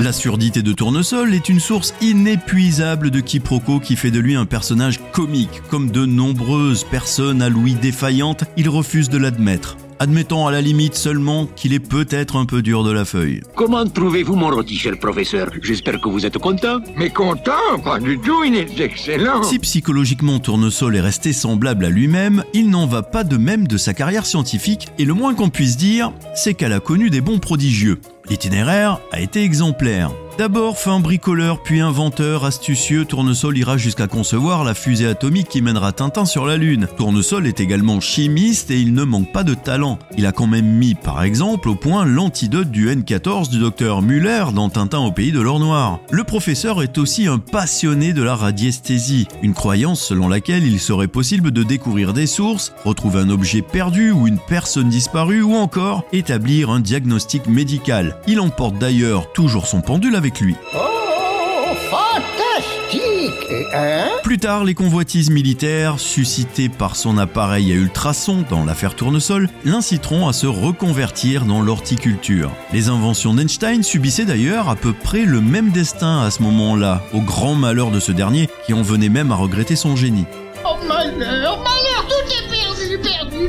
La 0.02 0.12
surdité 0.12 0.62
de 0.62 0.72
Tournesol 0.72 1.34
est 1.34 1.48
une 1.48 1.60
source 1.60 1.94
inépuisable 2.00 3.10
de 3.10 3.20
quiproquos 3.20 3.80
qui 3.80 3.96
fait 3.96 4.10
de 4.10 4.18
lui 4.18 4.36
un 4.36 4.44
personnage 4.44 5.00
comique. 5.12 5.62
Comme 5.70 5.90
de 5.90 6.04
nombreuses 6.04 6.84
personnes 6.84 7.42
à 7.42 7.48
l'ouïe 7.48 7.74
défaillante, 7.74 8.44
il 8.56 8.68
refuse 8.68 9.08
de 9.08 9.18
l'admettre. 9.18 9.76
Admettant 9.98 10.46
à 10.46 10.52
la 10.52 10.60
limite 10.60 10.94
seulement 10.94 11.46
qu'il 11.46 11.72
est 11.72 11.80
peut-être 11.80 12.36
un 12.36 12.44
peu 12.44 12.60
dur 12.60 12.84
de 12.84 12.90
la 12.90 13.04
feuille. 13.04 13.40
Comment 13.54 13.86
trouvez-vous 13.86 14.36
mon 14.36 14.50
rôti, 14.50 14.76
cher 14.76 14.98
professeur? 14.98 15.50
J'espère 15.62 16.00
que 16.00 16.08
vous 16.08 16.26
êtes 16.26 16.38
content. 16.38 16.80
Mais 16.96 17.10
content, 17.10 17.78
pas 17.82 17.98
du 17.98 18.18
tout, 18.18 18.44
il 18.44 18.56
est 18.56 18.78
excellent. 18.78 19.42
Si 19.42 19.58
psychologiquement 19.58 20.38
Tournesol 20.38 20.96
est 20.96 21.00
resté 21.00 21.32
semblable 21.32 21.86
à 21.86 21.90
lui-même, 21.90 22.44
il 22.52 22.68
n'en 22.68 22.86
va 22.86 23.02
pas 23.02 23.24
de 23.24 23.36
même 23.36 23.66
de 23.66 23.78
sa 23.78 23.94
carrière 23.94 24.26
scientifique, 24.26 24.88
et 24.98 25.04
le 25.04 25.14
moins 25.14 25.34
qu'on 25.34 25.48
puisse 25.48 25.76
dire, 25.76 26.12
c'est 26.34 26.54
qu'elle 26.54 26.72
a 26.72 26.80
connu 26.80 27.08
des 27.08 27.20
bons 27.20 27.38
prodigieux. 27.38 27.98
L'itinéraire 28.28 28.98
a 29.12 29.20
été 29.20 29.42
exemplaire. 29.42 30.10
D'abord 30.38 30.76
fin 30.76 31.00
bricoleur 31.00 31.62
puis 31.62 31.80
inventeur 31.80 32.44
astucieux, 32.44 33.06
Tournesol 33.06 33.56
ira 33.56 33.78
jusqu'à 33.78 34.06
concevoir 34.06 34.64
la 34.64 34.74
fusée 34.74 35.06
atomique 35.06 35.48
qui 35.48 35.62
mènera 35.62 35.92
Tintin 35.92 36.26
sur 36.26 36.44
la 36.44 36.58
Lune. 36.58 36.88
Tournesol 36.98 37.46
est 37.46 37.58
également 37.58 38.00
chimiste 38.00 38.70
et 38.70 38.78
il 38.78 38.92
ne 38.92 39.04
manque 39.04 39.32
pas 39.32 39.44
de 39.44 39.54
talent. 39.54 39.98
Il 40.18 40.26
a 40.26 40.32
quand 40.32 40.46
même 40.46 40.66
mis 40.66 40.94
par 40.94 41.22
exemple 41.22 41.70
au 41.70 41.74
point 41.74 42.04
l'antidote 42.04 42.70
du 42.70 42.90
N14 42.90 43.48
du 43.48 43.58
docteur 43.58 44.02
Muller 44.02 44.44
dans 44.54 44.68
Tintin 44.68 44.98
au 44.98 45.10
pays 45.10 45.32
de 45.32 45.40
l'or 45.40 45.58
noir. 45.58 46.00
Le 46.10 46.22
professeur 46.22 46.82
est 46.82 46.98
aussi 46.98 47.26
un 47.28 47.38
passionné 47.38 48.12
de 48.12 48.22
la 48.22 48.36
radiesthésie, 48.36 49.28
une 49.42 49.54
croyance 49.54 50.02
selon 50.02 50.28
laquelle 50.28 50.66
il 50.66 50.80
serait 50.80 51.08
possible 51.08 51.50
de 51.50 51.62
découvrir 51.62 52.12
des 52.12 52.26
sources, 52.26 52.74
retrouver 52.84 53.20
un 53.20 53.30
objet 53.30 53.62
perdu 53.62 54.10
ou 54.10 54.26
une 54.26 54.38
personne 54.38 54.90
disparue 54.90 55.40
ou 55.40 55.54
encore 55.54 56.04
établir 56.12 56.68
un 56.68 56.80
diagnostic 56.80 57.46
médical. 57.46 58.18
Il 58.26 58.38
emporte 58.38 58.76
d'ailleurs 58.76 59.32
toujours 59.32 59.66
son 59.66 59.80
pendule 59.80 60.14
avec 60.14 60.25
lui. 60.40 60.54
Oh, 60.74 61.74
fantastique. 61.90 63.32
Hein 63.74 64.08
Plus 64.22 64.38
tard, 64.38 64.64
les 64.64 64.74
convoitises 64.74 65.30
militaires, 65.30 65.98
suscitées 65.98 66.68
par 66.68 66.96
son 66.96 67.18
appareil 67.18 67.72
à 67.72 67.74
ultrasons 67.74 68.44
dans 68.48 68.64
l'affaire 68.64 68.94
Tournesol, 68.94 69.48
l'inciteront 69.64 70.28
à 70.28 70.32
se 70.32 70.46
reconvertir 70.46 71.44
dans 71.44 71.60
l'horticulture. 71.60 72.50
Les 72.72 72.88
inventions 72.88 73.34
d'Einstein 73.34 73.82
subissaient 73.82 74.24
d'ailleurs 74.24 74.68
à 74.68 74.76
peu 74.76 74.92
près 74.92 75.24
le 75.24 75.40
même 75.40 75.70
destin 75.70 76.22
à 76.22 76.30
ce 76.30 76.42
moment-là, 76.42 77.02
au 77.12 77.20
grand 77.20 77.54
malheur 77.54 77.90
de 77.90 78.00
ce 78.00 78.12
dernier 78.12 78.48
qui 78.66 78.74
en 78.74 78.82
venait 78.82 79.08
même 79.08 79.32
à 79.32 79.36
regretter 79.36 79.76
son 79.76 79.96
génie. 79.96 80.26
Oh 80.64 80.76
malheur, 80.86 81.58
malheur, 81.58 82.06
tout 82.08 82.32
est 82.32 82.45
perdu, 82.45 82.45
perdu. 82.45 82.45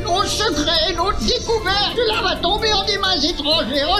Nos 0.02 0.24
secrets, 0.24 0.94
nos 0.96 1.12
découvertes. 1.12 1.96
Là 2.08 2.22
va 2.22 2.36
tomber 2.36 2.72
en 2.72 2.84
des 2.84 2.98
mains 2.98 3.20
étrangères. 3.20 3.98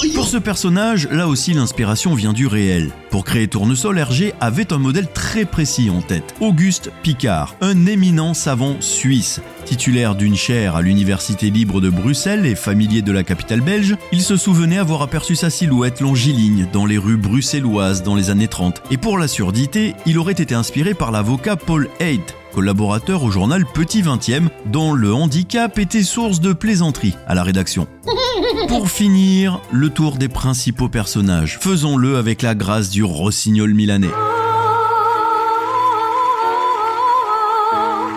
C'est. 0.00 0.14
Pour 0.14 0.26
ce 0.26 0.36
personnage, 0.36 1.08
là 1.10 1.28
aussi 1.28 1.52
l'inspiration 1.52 2.14
vient 2.14 2.32
du 2.32 2.46
réel. 2.46 2.90
Pour 3.10 3.24
créer 3.24 3.46
Tournesol, 3.48 3.98
Hergé 3.98 4.34
avait 4.40 4.72
un 4.72 4.78
modèle 4.78 5.10
très 5.12 5.44
précis 5.44 5.90
en 5.90 6.00
tête. 6.02 6.34
Auguste 6.40 6.90
Picard, 7.02 7.54
un 7.60 7.86
éminent 7.86 8.34
savant 8.34 8.80
suisse. 8.80 9.40
Titulaire 9.64 10.14
d'une 10.14 10.34
chaire 10.34 10.76
à 10.76 10.82
l'Université 10.82 11.50
libre 11.50 11.80
de 11.80 11.90
Bruxelles 11.90 12.46
et 12.46 12.54
familier 12.54 13.02
de 13.02 13.12
la 13.12 13.22
capitale 13.22 13.60
belge, 13.60 13.96
il 14.10 14.22
se 14.22 14.36
souvenait 14.36 14.78
avoir 14.78 15.02
aperçu 15.02 15.36
sa 15.36 15.50
silhouette 15.50 16.00
longiligne 16.00 16.66
dans 16.72 16.86
les 16.86 16.98
rues 16.98 17.16
bruxelloises 17.16 18.02
dans 18.02 18.16
les 18.16 18.30
années 18.30 18.48
30. 18.48 18.82
Et 18.90 18.96
pour 18.96 19.18
la 19.18 19.28
surdité, 19.28 19.94
il 20.06 20.18
aurait 20.18 20.32
été 20.32 20.54
inspiré 20.54 20.94
par 20.94 21.12
l'avocat 21.12 21.56
Paul 21.56 21.88
Haidt, 22.00 22.34
collaborateur 22.52 23.24
au 23.24 23.30
journal 23.30 23.64
Petit 23.64 24.02
20e, 24.02 24.48
dont 24.66 24.92
le 24.92 25.12
handicap 25.12 25.78
était 25.78 26.02
source 26.02 26.40
de 26.40 26.52
plaisanteries 26.52 27.16
à 27.26 27.34
la 27.34 27.42
rédaction. 27.42 27.86
Pour 28.68 28.90
finir, 28.90 29.60
le 29.72 29.90
tour 29.90 30.16
des 30.16 30.28
principaux 30.28 30.88
personnages. 30.88 31.58
Faisons-le 31.60 32.16
avec 32.16 32.42
la 32.42 32.54
grâce 32.54 32.90
du 32.90 33.02
rossignol 33.02 33.74
milanais. 33.74 34.10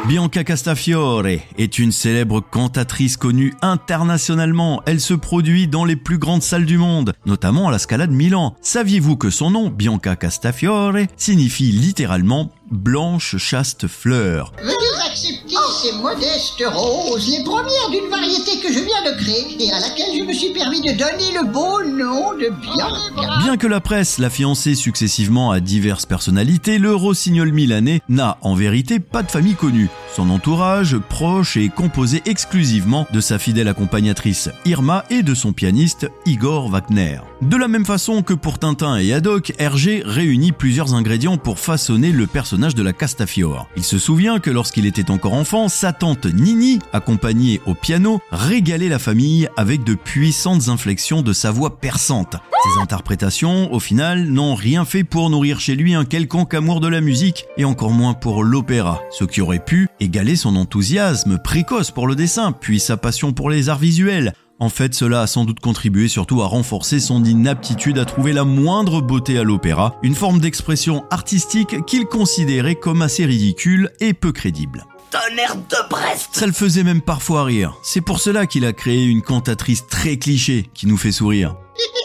Bianca 0.08 0.43
Castafiore 0.43 1.26
est 1.58 1.80
une 1.80 1.91
célèbre 1.91 2.39
cantatrice 2.39 3.17
connue 3.17 3.56
internationalement. 3.63 4.84
Elle 4.86 5.00
se 5.00 5.15
produit 5.15 5.67
dans 5.67 5.84
les 5.84 5.95
plus 5.95 6.19
grandes 6.19 6.43
salles 6.43 6.67
du 6.67 6.78
monde, 6.78 7.13
notamment 7.26 7.69
à 7.69 7.71
la 7.71 7.80
Scala 7.80 8.06
de 8.06 8.13
Milan. 8.13 8.56
Saviez-vous 8.62 9.17
que 9.17 9.32
son 9.32 9.50
nom, 9.50 9.69
Bianca 9.69 10.15
Castafiore, 10.15 10.93
signifie 11.17 11.71
littéralement 11.71 12.52
blanche 12.71 13.38
chaste 13.38 13.88
fleur 13.88 14.51
Veuillez 14.62 14.75
accepter 15.10 15.56
ces 15.82 15.93
modestes 15.97 16.63
roses, 16.65 17.30
les 17.30 17.43
premières 17.43 17.89
d'une 17.91 18.10
variété 18.10 18.60
que 18.62 18.73
je 18.73 18.80
viens 18.80 19.12
de 19.12 19.17
créer 19.21 19.56
et 19.60 19.71
à 19.71 19.80
laquelle 19.80 20.17
je 20.17 20.23
me 20.23 20.34
suis 20.34 20.51
permis 20.51 20.82
de 20.82 20.91
donner 20.91 21.32
le 21.34 21.51
beau 21.51 21.84
nom 21.84 22.34
de 22.34 22.49
Bianca. 22.49 23.39
Bien 23.43 23.58
que 23.58 23.67
la 23.67 23.80
presse 23.80 24.17
l'a 24.17 24.30
fiancé 24.30 24.75
successivement 24.75 25.51
à 25.51 25.60
diverses 25.60 26.06
personnalités, 26.06 26.80
le 26.80 26.93
rossignol 26.93 27.51
milanais 27.51 28.01
n'a 28.10 28.38
en 28.41 28.56
vérité 28.56 28.99
pas 28.99 29.23
de 29.23 29.32
famille 29.32 29.56
connue. 29.56 29.89
Son 30.15 30.30
entourage 30.30 30.97
proche 30.97 31.58
est 31.58 31.69
composé 31.69 32.21
exclusivement 32.25 33.08
de 33.12 33.21
sa 33.21 33.39
fidèle 33.39 33.67
accompagnatrice 33.67 34.49
Irma 34.65 35.06
et 35.10 35.23
de 35.23 35.34
son 35.34 35.54
pianiste 35.54 36.08
Igor 36.25 36.69
Wagner. 36.69 37.19
De 37.41 37.58
la 37.58 37.67
même 37.67 37.86
façon 37.86 38.24
que 38.24 38.34
pour 38.34 38.60
Tintin 38.60 38.98
et 38.98 39.12
Haddock, 39.12 39.54
Hergé 39.58 40.04
réunit 40.06 40.54
plusieurs 40.54 40.93
ingrédients 40.93 41.38
pour 41.38 41.60
façonner 41.60 42.13
le 42.13 42.28
personnage 42.28 42.76
de 42.76 42.82
la 42.82 42.93
Castafiore. 42.93 43.67
Il 43.76 43.84
se 43.84 44.00
souvient 44.00 44.39
que 44.39 44.50
lorsqu'il 44.50 44.86
était 44.86 45.12
encore 45.12 45.34
enfant, 45.34 45.67
sa 45.67 45.91
tante 45.91 46.26
Nini, 46.26 46.80
accompagnée 46.93 47.62
au 47.65 47.74
piano, 47.74 48.21
régaler 48.32 48.88
la 48.88 49.00
famille 49.00 49.50
avec 49.58 49.84
de 49.84 49.95
puissantes 49.95 50.69
inflexions 50.69 51.21
de 51.21 51.34
sa 51.34 51.52
voix 51.52 51.78
perçante. 51.78 52.38
Ses 52.63 52.82
interprétations, 52.82 53.71
au 53.74 53.80
final, 53.82 54.28
n'ont 54.28 54.56
rien 54.56 54.86
fait 54.86 55.04
pour 55.04 55.30
nourrir 55.30 55.60
chez 55.60 55.76
lui 55.76 55.93
un 55.93 56.06
quelconque 56.06 56.54
amour 56.54 56.80
de 56.80 56.88
la 56.88 57.02
musique, 57.02 57.45
et 57.58 57.65
encore 57.65 57.91
moins 57.91 58.13
pour 58.13 58.45
l'opéra, 58.45 59.02
ce 59.12 59.26
qui 59.26 59.41
aurait 59.41 59.63
pu 59.63 59.89
égaler 60.00 60.38
son 60.38 60.56
enthousiasme 60.56 61.38
précoce 61.38 61.91
pour 61.91 62.08
le 62.08 62.15
dessin, 62.15 62.54
puis 62.54 62.80
sa 62.80 62.95
passion 62.95 63.34
pour 63.34 63.50
les 63.50 63.67
arts 63.67 63.78
visuels. 63.78 64.34
En 64.60 64.70
fait, 64.70 64.94
cela 64.94 65.22
a 65.22 65.28
sans 65.28 65.44
doute 65.44 65.60
contribué 65.60 66.08
surtout 66.08 66.41
à 66.41 66.48
renforcer 66.48 67.02
son 67.02 67.24
inaptitude 67.24 68.00
à 68.00 68.06
trouver 68.06 68.32
la 68.32 68.46
moindre 68.46 69.02
beauté 69.02 69.38
à 69.38 69.44
l'opéra, 69.44 69.96
une 70.02 70.15
forme 70.15 70.39
d'expression 70.39 71.04
artistique 71.10 71.86
qu'il 71.86 72.06
considérait 72.06 72.76
comme 72.76 73.02
assez 73.02 73.26
ridicule 73.26 73.91
et 74.00 74.13
peu 74.13 74.32
crédible. 74.32 74.86
Tonnerre 75.12 75.56
de 75.56 75.89
Brest 75.89 76.30
Ça 76.32 76.46
le 76.46 76.54
faisait 76.54 76.84
même 76.84 77.02
parfois 77.02 77.44
rire. 77.44 77.76
C'est 77.84 78.02
pour 78.02 78.20
cela 78.20 78.46
qu'il 78.48 78.65
a 78.65 78.74
créé 78.74 79.06
une 79.06 79.22
cantatrice 79.22 79.88
très 79.88 80.18
cliché 80.18 80.70
qui 80.74 80.88
nous 80.88 80.98
fait 80.98 81.12
sourire. 81.12 81.56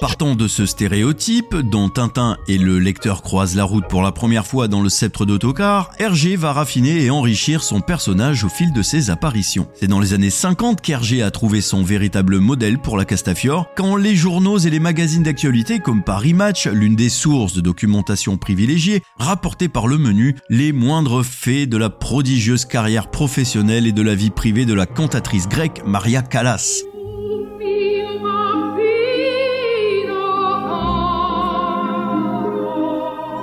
Partant 0.01 0.35
de 0.35 0.49
ce 0.49 0.65
stéréotype, 0.65 1.55
dont 1.55 1.91
Tintin 1.91 2.39
et 2.49 2.57
le 2.57 2.79
lecteur 2.79 3.21
croisent 3.21 3.57
la 3.57 3.65
route 3.65 3.87
pour 3.87 4.01
la 4.01 4.13
première 4.13 4.47
fois 4.47 4.67
dans 4.67 4.81
le 4.81 4.89
sceptre 4.89 5.27
d'autocar, 5.27 5.91
Hergé 5.99 6.37
va 6.37 6.55
raffiner 6.55 7.05
et 7.05 7.11
enrichir 7.11 7.63
son 7.63 7.83
personnage 7.83 8.43
au 8.43 8.49
fil 8.49 8.73
de 8.73 8.81
ses 8.81 9.11
apparitions. 9.11 9.69
C'est 9.75 9.89
dans 9.89 10.01
les 10.01 10.15
années 10.15 10.31
50 10.31 10.81
qu'Hergé 10.81 11.23
a 11.23 11.31
trouvé 11.31 11.61
son 11.61 11.83
véritable 11.83 12.39
modèle 12.39 12.79
pour 12.79 12.97
la 12.97 13.05
Castafiore, 13.05 13.67
quand 13.77 13.97
les 13.97 14.17
journaux 14.17 14.59
et 14.59 14.71
les 14.71 14.81
magazines 14.81 15.23
d'actualité 15.23 15.81
comme 15.81 16.03
Paris 16.03 16.33
Match, 16.33 16.67
l'une 16.67 16.97
des 16.97 17.11
sources 17.11 17.53
de 17.53 17.61
documentation 17.61 18.39
privilégiée, 18.39 19.03
rapportaient 19.19 19.69
par 19.69 19.87
le 19.87 19.99
menu 19.99 20.35
les 20.49 20.73
moindres 20.73 21.23
faits 21.23 21.69
de 21.69 21.77
la 21.77 21.91
prodigieuse 21.91 22.65
carrière 22.65 23.11
professionnelle 23.11 23.87
et 23.87 23.93
de 23.93 24.03
la 24.03 24.15
vie 24.15 24.31
privée 24.31 24.65
de 24.65 24.75
la 24.75 24.87
cantatrice 24.87 25.47
grecque 25.47 25.83
Maria 25.85 26.23
Callas. 26.23 26.85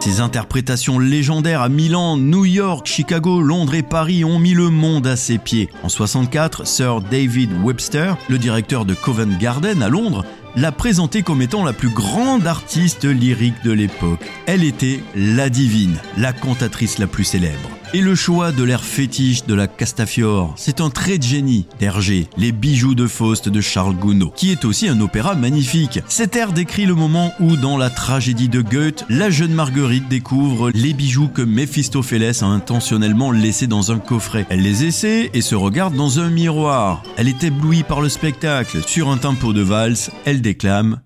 Ses 0.07 0.21
interprétations 0.21 0.99
légendaires 0.99 1.61
à 1.61 1.67
Milan, 1.67 2.15
New 2.15 2.45
York, 2.45 2.87
Chicago, 2.87 3.41
Londres 3.41 3.75
et 3.75 3.83
Paris 3.83 4.23
ont 4.23 4.39
mis 4.39 4.53
le 4.53 4.69
monde 4.69 5.05
à 5.05 5.17
ses 5.17 5.37
pieds. 5.37 5.69
En 5.83 5.89
64, 5.89 6.65
Sir 6.65 7.01
David 7.01 7.51
Webster, 7.61 8.15
le 8.29 8.37
directeur 8.37 8.85
de 8.85 8.93
Covent 8.93 9.37
Garden 9.37 9.83
à 9.83 9.89
Londres, 9.89 10.23
l'a 10.55 10.71
présentée 10.71 11.23
comme 11.23 11.41
étant 11.41 11.65
la 11.65 11.73
plus 11.73 11.89
grande 11.89 12.47
artiste 12.47 13.03
lyrique 13.03 13.61
de 13.65 13.73
l'époque. 13.73 14.25
Elle 14.45 14.63
était 14.63 15.03
la 15.13 15.49
divine, 15.49 15.97
la 16.15 16.31
cantatrice 16.31 16.99
la 16.99 17.07
plus 17.07 17.25
célèbre. 17.25 17.69
Et 17.93 18.01
le 18.01 18.15
choix 18.15 18.51
de 18.51 18.63
l'air 18.63 18.83
fétiche 18.83 19.45
de 19.45 19.53
la 19.53 19.67
Castafiore, 19.67 20.53
c'est 20.57 20.81
un 20.81 20.89
trait 20.89 21.17
de 21.17 21.23
génie 21.23 21.67
d'Hergé, 21.79 22.27
les 22.37 22.51
bijoux 22.51 22.95
de 22.95 23.07
Faust 23.07 23.47
de 23.47 23.61
Charles 23.61 23.95
Gounod, 23.95 24.33
qui 24.35 24.51
est 24.51 24.65
aussi 24.65 24.89
un 24.89 24.99
opéra 24.99 25.35
magnifique. 25.35 26.01
Cet 26.09 26.35
air 26.35 26.51
décrit 26.51 26.85
le 26.85 26.95
moment 26.95 27.33
où, 27.39 27.55
dans 27.55 27.77
la 27.77 27.89
tragédie 27.89 28.49
de 28.49 28.61
Goethe, 28.61 29.05
la 29.07 29.29
jeune 29.29 29.53
Marguerite 29.53 30.09
découvre 30.09 30.69
les 30.71 30.91
bijoux 30.91 31.29
que 31.29 31.41
Méphistophélès 31.41 32.43
a 32.43 32.47
intentionnellement 32.47 33.31
laissés 33.31 33.67
dans 33.67 33.91
un 33.91 33.99
coffret. 33.99 34.45
Elle 34.49 34.63
les 34.63 34.83
essaie 34.83 35.29
et 35.33 35.41
se 35.41 35.55
regarde 35.55 35.95
dans 35.95 36.19
un 36.19 36.29
miroir. 36.29 37.03
Elle 37.15 37.29
est 37.29 37.43
éblouie 37.43 37.83
par 37.83 38.01
le 38.01 38.09
spectacle. 38.09 38.81
Sur 38.85 39.09
un 39.09 39.17
tempo 39.17 39.53
de 39.53 39.61
valse, 39.61 40.11
elle 40.25 40.41
déclame 40.41 40.99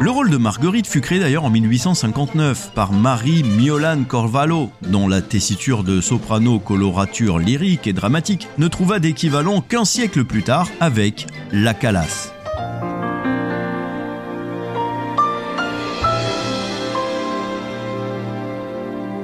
Le 0.00 0.10
rôle 0.10 0.30
de 0.30 0.36
Marguerite 0.36 0.86
fut 0.86 1.00
créé 1.00 1.18
d'ailleurs 1.18 1.44
en 1.44 1.50
1859 1.50 2.72
par 2.74 2.92
Marie 2.92 3.42
Miolan 3.42 4.04
Corvallo, 4.04 4.70
dont 4.82 5.08
la 5.08 5.22
tessiture 5.22 5.82
de 5.82 6.00
soprano 6.00 6.58
colorature 6.58 7.38
lyrique 7.38 7.86
et 7.86 7.92
dramatique 7.92 8.48
ne 8.58 8.68
trouva 8.68 9.00
d'équivalent 9.00 9.60
qu'un 9.60 9.84
siècle 9.84 10.24
plus 10.24 10.42
tard 10.42 10.68
avec 10.80 11.26
La 11.52 11.74
Calas. 11.74 12.37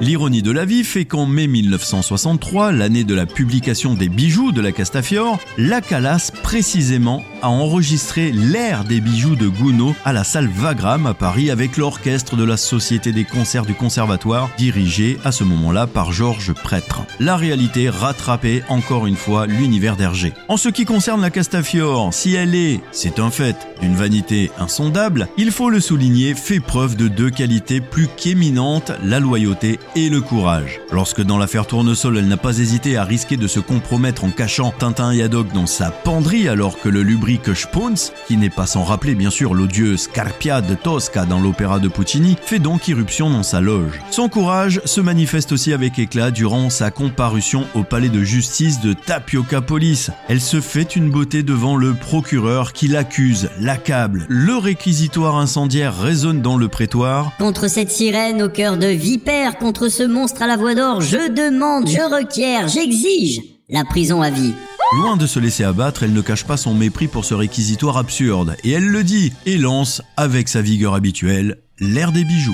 L'ironie 0.01 0.41
de 0.41 0.51
la 0.51 0.65
vie 0.65 0.83
fait 0.83 1.05
qu'en 1.05 1.25
mai 1.25 1.47
1963, 1.47 2.73
l'année 2.73 3.05
de 3.05 3.15
la 3.15 3.25
publication 3.25 3.93
des 3.93 4.09
bijoux 4.09 4.51
de 4.51 4.59
la 4.59 4.73
Castafiore, 4.73 5.39
la 5.57 5.79
Calas 5.79 6.31
précisément 6.43 7.23
a 7.41 7.47
enregistré 7.47 8.33
l'air 8.33 8.83
des 8.83 8.99
bijoux 8.99 9.37
de 9.37 9.47
Gounod 9.47 9.95
à 10.03 10.11
la 10.11 10.25
salle 10.25 10.49
Wagram 10.49 11.05
à 11.05 11.13
Paris 11.13 11.49
avec 11.49 11.77
l'orchestre 11.77 12.35
de 12.35 12.43
la 12.43 12.57
Société 12.57 13.13
des 13.13 13.23
concerts 13.23 13.65
du 13.65 13.73
Conservatoire, 13.73 14.49
dirigé 14.57 15.17
à 15.23 15.31
ce 15.31 15.45
moment-là 15.45 15.87
par 15.87 16.11
Georges 16.11 16.53
Prêtre. 16.53 17.03
La 17.21 17.37
réalité 17.37 17.89
rattrapait 17.89 18.63
encore 18.67 19.07
une 19.07 19.15
fois 19.15 19.47
l'univers 19.47 19.95
d'Hergé. 19.95 20.33
En 20.49 20.57
ce 20.57 20.67
qui 20.67 20.83
concerne 20.83 21.21
la 21.21 21.29
Castafiore, 21.29 22.13
si 22.13 22.33
elle 22.35 22.53
est, 22.53 22.81
c'est 22.91 23.19
un 23.19 23.31
fait, 23.31 23.55
d'une 23.81 23.95
vanité 23.95 24.51
insondable, 24.59 25.29
il 25.37 25.51
faut 25.51 25.69
le 25.69 25.79
souligner, 25.79 26.33
fait 26.35 26.59
preuve 26.59 26.97
de 26.97 27.07
deux 27.07 27.29
qualités 27.29 27.79
plus 27.79 28.07
qu'éminentes, 28.17 28.91
la 29.03 29.19
loyauté 29.21 29.79
et 29.95 30.09
le 30.09 30.21
courage. 30.21 30.81
Lorsque 30.91 31.21
dans 31.21 31.37
l'affaire 31.37 31.67
Tournesol, 31.67 32.17
elle 32.17 32.27
n'a 32.27 32.37
pas 32.37 32.57
hésité 32.57 32.97
à 32.97 33.05
risquer 33.05 33.37
de 33.37 33.47
se 33.47 33.59
compromettre 33.61 34.25
en 34.25 34.29
cachant 34.29 34.73
Tintin 34.77 35.11
et 35.11 35.23
Haddock 35.23 35.53
dans 35.53 35.67
sa 35.67 35.89
penderie 35.89 36.49
alors 36.49 36.79
que 36.79 36.89
le 36.89 37.01
lubrique 37.01 37.55
Spunz, 37.55 38.11
qui 38.27 38.35
n'est 38.35 38.49
pas 38.49 38.65
sans 38.65 38.83
rappeler 38.83 39.15
bien 39.15 39.29
sûr 39.29 39.53
l'odieux 39.53 39.95
Scarpia 39.95 40.61
de 40.61 40.75
Tosca 40.75 41.25
dans 41.25 41.39
l'opéra 41.39 41.79
de 41.79 41.87
Puccini, 41.87 42.35
fait 42.41 42.59
donc 42.59 42.87
irruption 42.87 43.29
dans 43.29 43.43
sa 43.43 43.61
loge. 43.61 44.01
Son 44.11 44.27
courage 44.27 44.81
se 44.83 44.99
manifeste 44.99 45.53
aussi 45.53 45.71
avec 45.71 45.97
éclat 45.97 46.31
durant 46.31 46.69
sa 46.69 46.91
comparution 46.91 47.65
au 47.73 47.83
palais 47.83 48.09
de 48.09 48.23
justice 48.23 48.81
de 48.81 48.93
Tapioca 48.93 49.61
Police. 49.61 50.11
Elle 50.27 50.41
se 50.41 50.59
fait 50.59 50.95
une 50.95 51.09
beauté 51.09 51.41
devant 51.41 51.77
le 51.77 51.93
procureur 51.93 52.73
qui 52.73 52.89
l'accuse, 52.89 53.49
l'accable. 53.59 54.25
Le 54.27 54.57
réquisitoire 54.57 55.37
incendiaire 55.37 55.97
résonne 55.97 56.41
dans 56.41 56.57
le 56.57 56.67
prétoire. 56.67 57.31
Contre 57.37 57.69
cette 57.69 57.91
sirène 57.91 58.41
au 58.41 58.49
cœur 58.49 58.77
de 58.77 58.87
vipère, 58.87 59.57
contre 59.57 59.84
ce 59.89 60.03
monstre 60.03 60.41
à 60.41 60.47
la 60.47 60.57
voix 60.57 60.75
d'or, 60.75 61.01
je 61.01 61.29
demande, 61.31 61.87
je 61.87 62.01
requiers, 62.01 62.67
j'exige 62.67 63.41
la 63.69 63.83
prison 63.83 64.21
à 64.21 64.29
vie. 64.29 64.53
Loin 65.01 65.17
de 65.17 65.27
se 65.27 65.39
laisser 65.39 65.63
abattre, 65.63 66.03
elle 66.03 66.13
ne 66.13 66.21
cache 66.21 66.45
pas 66.45 66.57
son 66.57 66.73
mépris 66.73 67.07
pour 67.07 67.25
ce 67.25 67.33
réquisitoire 67.33 67.97
absurde, 67.97 68.55
et 68.63 68.71
elle 68.71 68.87
le 68.87 69.03
dit, 69.03 69.33
et 69.45 69.57
lance, 69.57 70.01
avec 70.17 70.47
sa 70.47 70.61
vigueur 70.61 70.93
habituelle, 70.93 71.57
l'air 71.79 72.11
des 72.11 72.23
bijoux. 72.23 72.53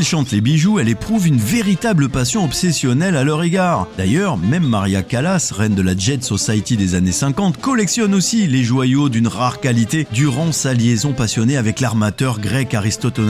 Elle 0.00 0.06
chante 0.06 0.32
les 0.32 0.40
bijoux, 0.40 0.78
elle 0.78 0.88
éprouve 0.88 1.26
une 1.26 1.36
véritable 1.36 2.08
passion 2.08 2.42
obsessionnelle 2.42 3.16
à 3.16 3.22
leur 3.22 3.42
égard. 3.42 3.86
D'ailleurs, 3.98 4.38
même 4.38 4.66
Maria 4.66 5.02
Callas, 5.02 5.52
reine 5.54 5.74
de 5.74 5.82
la 5.82 5.94
Jet 5.94 6.24
Society 6.24 6.78
des 6.78 6.94
années 6.94 7.12
50, 7.12 7.58
collectionne 7.58 8.14
aussi 8.14 8.46
les 8.46 8.64
joyaux 8.64 9.10
d'une 9.10 9.28
rare 9.28 9.60
qualité 9.60 10.06
durant 10.10 10.52
sa 10.52 10.72
liaison 10.72 11.12
passionnée 11.12 11.58
avec 11.58 11.80
l'armateur 11.80 12.40
grec 12.40 12.72
Aristote 12.72 13.20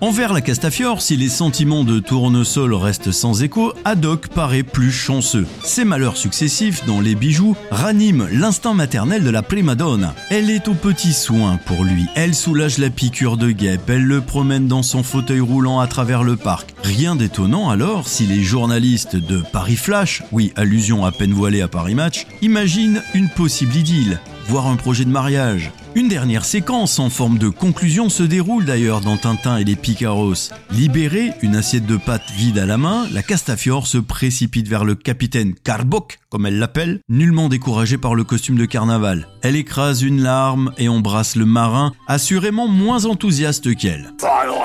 Envers 0.00 0.32
la 0.32 0.40
Castafiore, 0.40 1.00
si 1.00 1.16
les 1.16 1.28
sentiments 1.28 1.84
de 1.84 2.00
Tournesol 2.00 2.74
restent 2.74 3.12
sans 3.12 3.44
écho, 3.44 3.72
Haddock 3.84 4.26
paraît 4.30 4.64
plus 4.64 4.90
chanceux. 4.90 5.46
Ses 5.62 5.84
malheurs 5.84 6.16
successifs 6.16 6.84
dans 6.86 7.00
les 7.00 7.14
bijoux 7.14 7.54
raniment 7.70 8.26
l'instinct 8.32 8.74
maternel 8.74 9.22
de 9.22 9.30
la 9.30 9.42
prima 9.42 9.76
donna. 9.76 10.16
Elle 10.28 10.50
est 10.50 10.66
au 10.66 10.74
petit 10.74 11.12
soin 11.12 11.60
pour 11.66 11.84
lui. 11.84 12.06
Elle 12.16 12.34
soulage 12.34 12.78
la 12.78 12.90
piqûre 12.90 13.36
de 13.36 13.52
guêpe, 13.52 13.88
elle 13.88 14.06
le 14.06 14.20
promène 14.20 14.66
dans 14.66 14.82
son 14.82 15.04
fauteuil 15.04 15.38
roulant 15.38 15.78
à 15.78 15.86
travers 15.86 15.99
le 16.00 16.36
parc. 16.36 16.74
Rien 16.82 17.14
d'étonnant 17.14 17.68
alors 17.68 18.08
si 18.08 18.24
les 18.26 18.42
journalistes 18.42 19.16
de 19.16 19.42
Paris 19.52 19.76
Flash, 19.76 20.22
oui, 20.32 20.50
allusion 20.56 21.04
à 21.04 21.12
peine 21.12 21.32
voilée 21.32 21.60
à 21.60 21.68
Paris 21.68 21.94
Match, 21.94 22.26
imaginent 22.40 23.02
une 23.14 23.28
possible 23.28 23.76
idylle, 23.76 24.18
voire 24.46 24.66
un 24.66 24.76
projet 24.76 25.04
de 25.04 25.10
mariage. 25.10 25.70
Une 25.96 26.06
dernière 26.06 26.44
séquence 26.44 27.00
en 27.00 27.10
forme 27.10 27.36
de 27.36 27.48
conclusion 27.48 28.08
se 28.08 28.22
déroule 28.22 28.64
d'ailleurs 28.64 29.00
dans 29.00 29.16
Tintin 29.16 29.56
et 29.56 29.64
les 29.64 29.74
Picaros. 29.74 30.50
Libérée, 30.70 31.32
une 31.42 31.56
assiette 31.56 31.84
de 31.84 31.96
pâte 31.96 32.30
vide 32.30 32.58
à 32.58 32.66
la 32.66 32.78
main, 32.78 33.06
la 33.12 33.24
Castafiore 33.24 33.88
se 33.88 33.98
précipite 33.98 34.68
vers 34.68 34.84
le 34.84 34.94
capitaine 34.94 35.54
Carbok, 35.54 36.20
comme 36.28 36.46
elle 36.46 36.60
l'appelle, 36.60 37.00
nullement 37.08 37.48
découragée 37.48 37.98
par 37.98 38.14
le 38.14 38.22
costume 38.22 38.56
de 38.56 38.66
carnaval. 38.66 39.26
Elle 39.42 39.56
écrase 39.56 40.02
une 40.02 40.22
larme 40.22 40.72
et 40.78 40.88
embrasse 40.88 41.34
le 41.34 41.44
marin, 41.44 41.92
assurément 42.06 42.68
moins 42.68 43.04
enthousiaste 43.06 43.74
qu'elle. 43.74 44.12
Alors, 44.22 44.60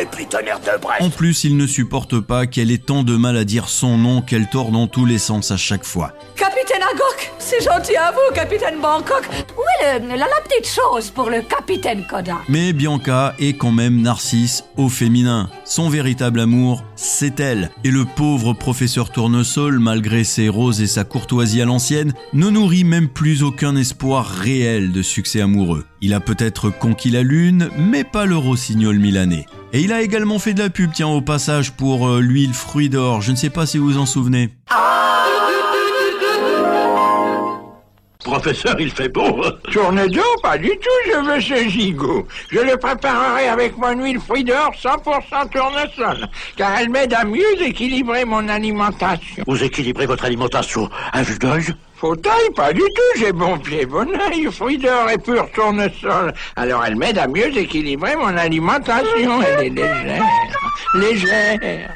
et 0.00 0.06
puis 0.06 0.26
tonnerre 0.26 0.60
de 0.60 1.04
En 1.04 1.10
plus, 1.10 1.44
il 1.44 1.56
ne 1.56 1.66
supporte 1.66 2.20
pas 2.20 2.46
qu'elle 2.46 2.70
ait 2.70 2.78
tant 2.78 3.02
de 3.02 3.16
mal 3.16 3.36
à 3.36 3.44
dire 3.44 3.68
son 3.68 3.98
nom 3.98 4.22
qu'elle 4.22 4.48
tord 4.48 4.70
dans 4.70 4.86
tous 4.86 5.04
les 5.04 5.18
sens 5.18 5.50
à 5.50 5.56
chaque 5.56 5.84
fois. 5.84 6.12
Capitaine 6.62 6.82
Agok. 6.94 7.32
C'est 7.38 7.62
gentil 7.62 7.96
à 7.96 8.12
vous, 8.12 8.34
capitaine 8.34 8.80
Bangkok. 8.80 9.28
Où 9.56 9.84
est 9.84 9.98
le- 9.98 10.08
la, 10.08 10.16
la 10.16 10.40
petite 10.44 10.66
chose 10.72 11.10
pour 11.10 11.28
le 11.30 11.42
capitaine 11.42 12.04
Kodak? 12.08 12.36
Mais 12.48 12.72
Bianca 12.72 13.34
est 13.38 13.54
quand 13.54 13.72
même 13.72 14.00
Narcisse 14.00 14.64
au 14.76 14.88
féminin. 14.88 15.48
Son 15.64 15.88
véritable 15.88 16.40
amour, 16.40 16.84
c'est 16.94 17.40
elle. 17.40 17.70
Et 17.84 17.90
le 17.90 18.04
pauvre 18.04 18.52
professeur 18.52 19.10
Tournesol, 19.10 19.78
malgré 19.78 20.24
ses 20.24 20.48
roses 20.48 20.80
et 20.80 20.86
sa 20.86 21.04
courtoisie 21.04 21.60
à 21.62 21.64
l'ancienne, 21.64 22.12
ne 22.32 22.48
nourrit 22.48 22.84
même 22.84 23.08
plus 23.08 23.42
aucun 23.42 23.74
espoir 23.76 24.26
réel 24.26 24.92
de 24.92 25.02
succès 25.02 25.40
amoureux. 25.40 25.84
Il 26.00 26.14
a 26.14 26.20
peut-être 26.20 26.70
conquis 26.70 27.10
la 27.10 27.22
lune, 27.22 27.70
mais 27.78 28.04
pas 28.04 28.26
le 28.26 28.36
rossignol 28.36 28.98
milanais. 28.98 29.46
Et 29.72 29.80
il 29.80 29.92
a 29.92 30.02
également 30.02 30.38
fait 30.38 30.54
de 30.54 30.62
la 30.62 30.70
pub, 30.70 30.90
tiens, 30.92 31.08
au 31.08 31.22
passage, 31.22 31.72
pour 31.72 32.06
euh, 32.08 32.20
l'huile 32.20 32.52
fruit 32.54 32.88
d'or. 32.90 33.22
Je 33.22 33.30
ne 33.32 33.36
sais 33.36 33.50
pas 33.50 33.66
si 33.66 33.78
vous 33.78 33.86
vous 33.86 33.98
en 33.98 34.06
souvenez. 34.06 34.50
Professeur, 38.32 38.80
il 38.80 38.90
fait 38.90 39.10
beau. 39.10 39.44
Tourne-dos, 39.70 40.22
pas 40.42 40.56
du 40.56 40.70
tout, 40.70 41.00
je 41.04 41.18
veux 41.18 41.38
ce 41.38 41.68
gigot. 41.68 42.26
Je 42.50 42.60
le 42.60 42.78
préparerai 42.78 43.48
avec 43.48 43.76
mon 43.76 43.92
huile 44.02 44.18
fruit 44.18 44.42
d'or 44.42 44.72
100% 44.82 45.50
tournesol, 45.50 46.26
car 46.56 46.70
elle 46.80 46.88
m'aide 46.88 47.12
à 47.12 47.26
mieux 47.26 47.60
équilibrer 47.60 48.24
mon 48.24 48.48
alimentation. 48.48 49.44
Vous 49.46 49.62
équilibrez 49.62 50.06
votre 50.06 50.24
alimentation 50.24 50.88
à 51.12 51.22
vue 51.22 51.38
d'œil 51.38 51.74
Fauteuil, 51.96 52.48
pas 52.56 52.72
du 52.72 52.80
tout, 52.80 53.18
j'ai 53.18 53.32
bon 53.32 53.58
pied, 53.58 53.84
bon 53.84 54.08
oeil, 54.08 54.50
fruit 54.50 54.78
d'or 54.78 55.10
et 55.10 55.18
pur 55.18 55.46
tournesol. 55.54 56.32
Alors 56.56 56.86
elle 56.86 56.96
m'aide 56.96 57.18
à 57.18 57.28
mieux 57.28 57.54
équilibrer 57.54 58.16
mon 58.16 58.34
alimentation, 58.34 59.42
elle 59.42 59.66
est 59.66 59.70
légère, 59.70 60.24
légère. 60.94 61.90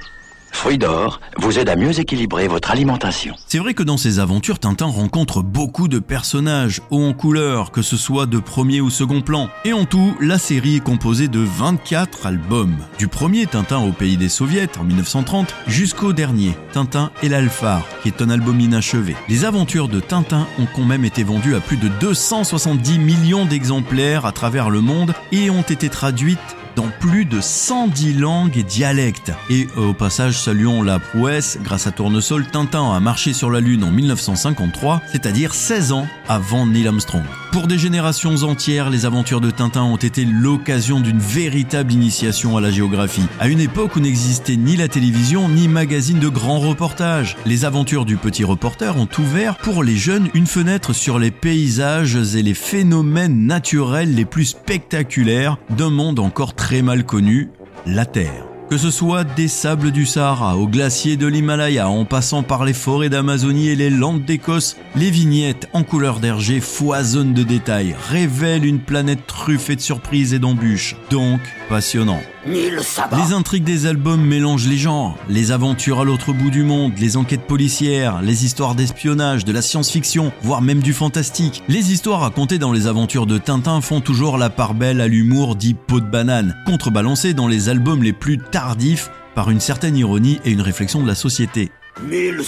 Fruit 0.57 0.79
d'or 0.79 1.21
vous 1.37 1.59
aide 1.59 1.69
à 1.69 1.77
mieux 1.77 2.01
équilibrer 2.01 2.49
votre 2.49 2.71
alimentation. 2.71 3.35
C'est 3.47 3.59
vrai 3.59 3.75
que 3.75 3.83
dans 3.83 3.99
ses 3.99 4.21
aventures, 4.21 4.59
Tintin 4.59 4.87
rencontre 4.87 5.43
beaucoup 5.43 5.87
de 5.87 5.99
personnages, 5.99 6.81
hauts 6.91 7.05
en 7.05 7.13
couleur, 7.13 7.71
que 7.73 7.83
ce 7.83 7.99
soit 7.99 8.25
de 8.25 8.39
premier 8.39 8.81
ou 8.81 8.89
second 8.89 9.21
plan. 9.21 9.51
Et 9.67 9.75
en 9.75 9.85
tout, 9.85 10.17
la 10.19 10.39
série 10.39 10.77
est 10.77 10.81
composée 10.81 11.29
de 11.29 11.41
24 11.41 12.25
albums. 12.25 12.75
Du 12.99 13.07
premier 13.07 13.45
Tintin 13.45 13.81
au 13.81 13.93
pays 13.93 14.17
des 14.17 14.31
soviets 14.31 14.79
en 14.79 14.85
1930 14.85 15.55
jusqu'au 15.67 16.15
dernier, 16.15 16.57
Tintin 16.73 17.11
et 17.23 17.29
l'Alphard, 17.29 17.87
qui 18.03 18.09
est 18.09 18.23
un 18.23 18.31
album 18.31 18.59
inachevé. 18.59 19.15
Les 19.29 19.45
aventures 19.45 19.89
de 19.89 20.01
Tintin 20.01 20.47
ont 20.59 20.67
quand 20.75 20.87
même 20.87 21.05
été 21.05 21.23
vendues 21.23 21.55
à 21.55 21.61
plus 21.61 21.77
de 21.77 21.89
270 22.01 22.99
millions 22.99 23.45
d'exemplaires 23.45 24.25
à 24.25 24.33
travers 24.33 24.71
le 24.71 24.81
monde 24.81 25.13
et 25.33 25.51
ont 25.51 25.61
été 25.61 25.91
traduites 25.91 26.57
dans 26.77 26.89
plus 27.01 27.25
de 27.25 27.41
110 27.41 28.15
langues 28.15 28.57
et 28.57 28.63
dialectes. 28.63 29.33
Et 29.51 29.67
euh, 29.77 29.89
au 29.89 29.95
passage, 29.95 30.39
saluons 30.39 30.83
la 30.83 30.99
prouesse, 30.99 31.59
grâce 31.63 31.87
à 31.87 31.91
Tournesol, 31.91 32.47
Tintin 32.47 32.93
a 32.93 33.01
marché 33.01 33.33
sur 33.33 33.51
la 33.51 33.61
Lune 33.61 33.83
en 33.83 33.91
1953, 33.91 35.03
c'est-à-dire 35.11 35.55
16 35.55 35.93
ans 35.93 36.07
avant 36.29 36.67
Neil 36.67 36.87
Armstrong. 36.87 37.25
Pour 37.57 37.69
des 37.69 37.79
générations 37.79 38.43
entières, 38.43 38.91
les 38.91 39.07
aventures 39.07 39.41
de 39.41 39.51
Tintin 39.51 39.83
ont 39.83 39.97
été 39.97 40.27
l'occasion 40.27 41.01
d'une 41.01 41.19
véritable 41.19 41.91
initiation 41.91 42.59
à 42.59 42.61
la 42.61 42.71
géographie. 42.71 43.25
À 43.41 43.49
une 43.49 43.61
époque 43.61 43.97
où 43.97 44.01
n'existait 44.01 44.57
ni 44.57 44.77
la 44.77 44.89
télévision 44.89 45.49
ni 45.49 45.67
magazine 45.67 46.19
de 46.19 46.29
grands 46.29 46.59
reportages, 46.59 47.35
les 47.47 47.65
aventures 47.65 48.05
du 48.05 48.19
petit 48.19 48.45
reporter 48.45 48.99
ont 48.99 49.09
ouvert 49.19 49.57
pour 49.57 49.83
les 49.83 49.97
jeunes 49.97 50.29
une 50.35 50.47
fenêtre 50.47 50.93
sur 50.93 51.19
les 51.19 51.31
paysages 51.31 52.37
et 52.37 52.43
les 52.43 52.53
phénomènes 52.53 53.47
naturels 53.47 54.15
les 54.15 54.27
plus 54.27 54.45
spectaculaires 54.45 55.57
d'un 55.71 55.89
monde 55.89 56.19
encore 56.19 56.55
très 56.55 56.83
mal 56.83 57.07
connu, 57.07 57.49
la 57.87 58.05
Terre. 58.05 58.56
Que 58.69 58.79
ce 58.79 58.91
soit 58.91 59.23
des 59.23 59.47
sables 59.47 59.93
du 59.93 60.07
Sahara 60.07 60.57
aux 60.57 60.67
glaciers 60.67 61.17
de 61.17 61.29
l'Himalaya 61.29 61.89
en 61.89 62.05
passant 62.05 62.43
par 62.43 62.65
les 62.65 62.73
forêts 62.73 63.09
d'Amazonie 63.09 63.69
et 63.69 63.77
les 63.77 63.91
landes 63.91 64.25
d'Écosse, 64.25 64.77
les 64.97 65.11
vignettes 65.11 65.69
en 65.73 65.85
couleur 65.85 66.19
d'hergé 66.19 66.59
foisonnent 66.59 67.33
de 67.33 67.45
détails, 67.45 67.95
révèlent 68.11 68.65
une 68.65 68.81
planète 68.81 69.25
truffée 69.29 69.77
de 69.77 69.81
surprises 69.81 70.35
et 70.35 70.41
d'embûches. 70.41 70.97
Donc, 71.11 71.41
passionnant. 71.69 72.21
Mille. 72.47 72.81
Les 73.17 73.33
intrigues 73.33 73.65
des 73.65 73.87
albums 73.87 74.25
mélangent 74.25 74.69
les 74.69 74.77
genres, 74.77 75.17
les 75.29 75.51
aventures 75.51 76.01
à 76.01 76.05
l'autre 76.05 76.33
bout 76.33 76.51
du 76.51 76.63
monde, 76.63 76.93
les 76.99 77.17
enquêtes 77.17 77.47
policières, 77.47 78.23
les 78.23 78.45
histoires 78.45 78.75
d'espionnage, 78.75 79.45
de 79.45 79.53
la 79.53 79.63
science-fiction, 79.63 80.33
voire 80.43 80.63
même 80.63 80.83
du 80.83 80.93
fantastique. 80.93 81.63
Les 81.69 81.93
histoires 81.93 82.21
racontées 82.21 82.59
dans 82.59 82.73
les 82.73 82.87
aventures 82.87 83.27
de 83.27 83.39
Tintin 83.39 83.81
font 83.81 84.01
toujours 84.01 84.39
la 84.39 84.51
part 84.51 84.75
belle 84.75 85.01
à 85.01 85.09
l'humour 85.09 85.57
dit 85.57 85.75
peau 85.75 86.01
de 86.01 86.07
banane, 86.07 86.57
contrebalancé 86.67 87.35
dans 87.35 87.49
les 87.49 87.69
albums 87.69 88.03
les 88.03 88.13
plus 88.13 88.39
tardifs 88.39 89.11
par 89.35 89.51
une 89.51 89.61
certaine 89.61 89.97
ironie 89.97 90.41
et 90.45 90.51
une 90.51 90.63
réflexion 90.63 91.03
de 91.03 91.07
la 91.07 91.15
société. 91.15 91.71
Mille. 92.03 92.43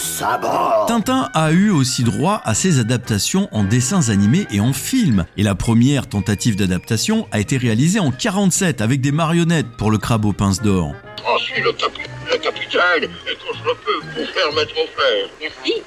Tintin 0.87 1.29
a 1.33 1.51
eu 1.51 1.71
aussi 1.71 2.03
droit 2.03 2.41
à 2.45 2.53
ses 2.53 2.79
adaptations 2.79 3.49
en 3.51 3.63
dessins 3.63 4.09
animés 4.09 4.45
et 4.51 4.59
en 4.59 4.73
films. 4.73 5.25
Et 5.37 5.43
la 5.43 5.55
première 5.55 6.07
tentative 6.07 6.55
d'adaptation 6.55 7.27
a 7.31 7.39
été 7.39 7.57
réalisée 7.57 7.99
en 7.99 8.11
47 8.11 8.81
avec 8.81 9.01
des 9.01 9.11
marionnettes 9.11 9.69
pour 9.77 9.89
le 9.91 9.97
crabe 9.97 10.25
aux 10.25 10.33
pinces 10.33 10.61
d'or. 10.61 10.93
Je 11.39 11.43
suis 11.45 11.61
le, 11.63 11.71
capi- 11.71 12.07
le 12.31 12.37
capitaine, 12.37 13.03
et 13.03 13.07
quand 13.35 13.57
je 13.57 13.63
le 13.63 13.75
peux 13.75 14.07
vous 14.21 14.27
faire 14.33 14.53
mettre 14.53 14.73
au 14.73 14.87
fer. 14.87 15.29
Merci. 15.41 15.81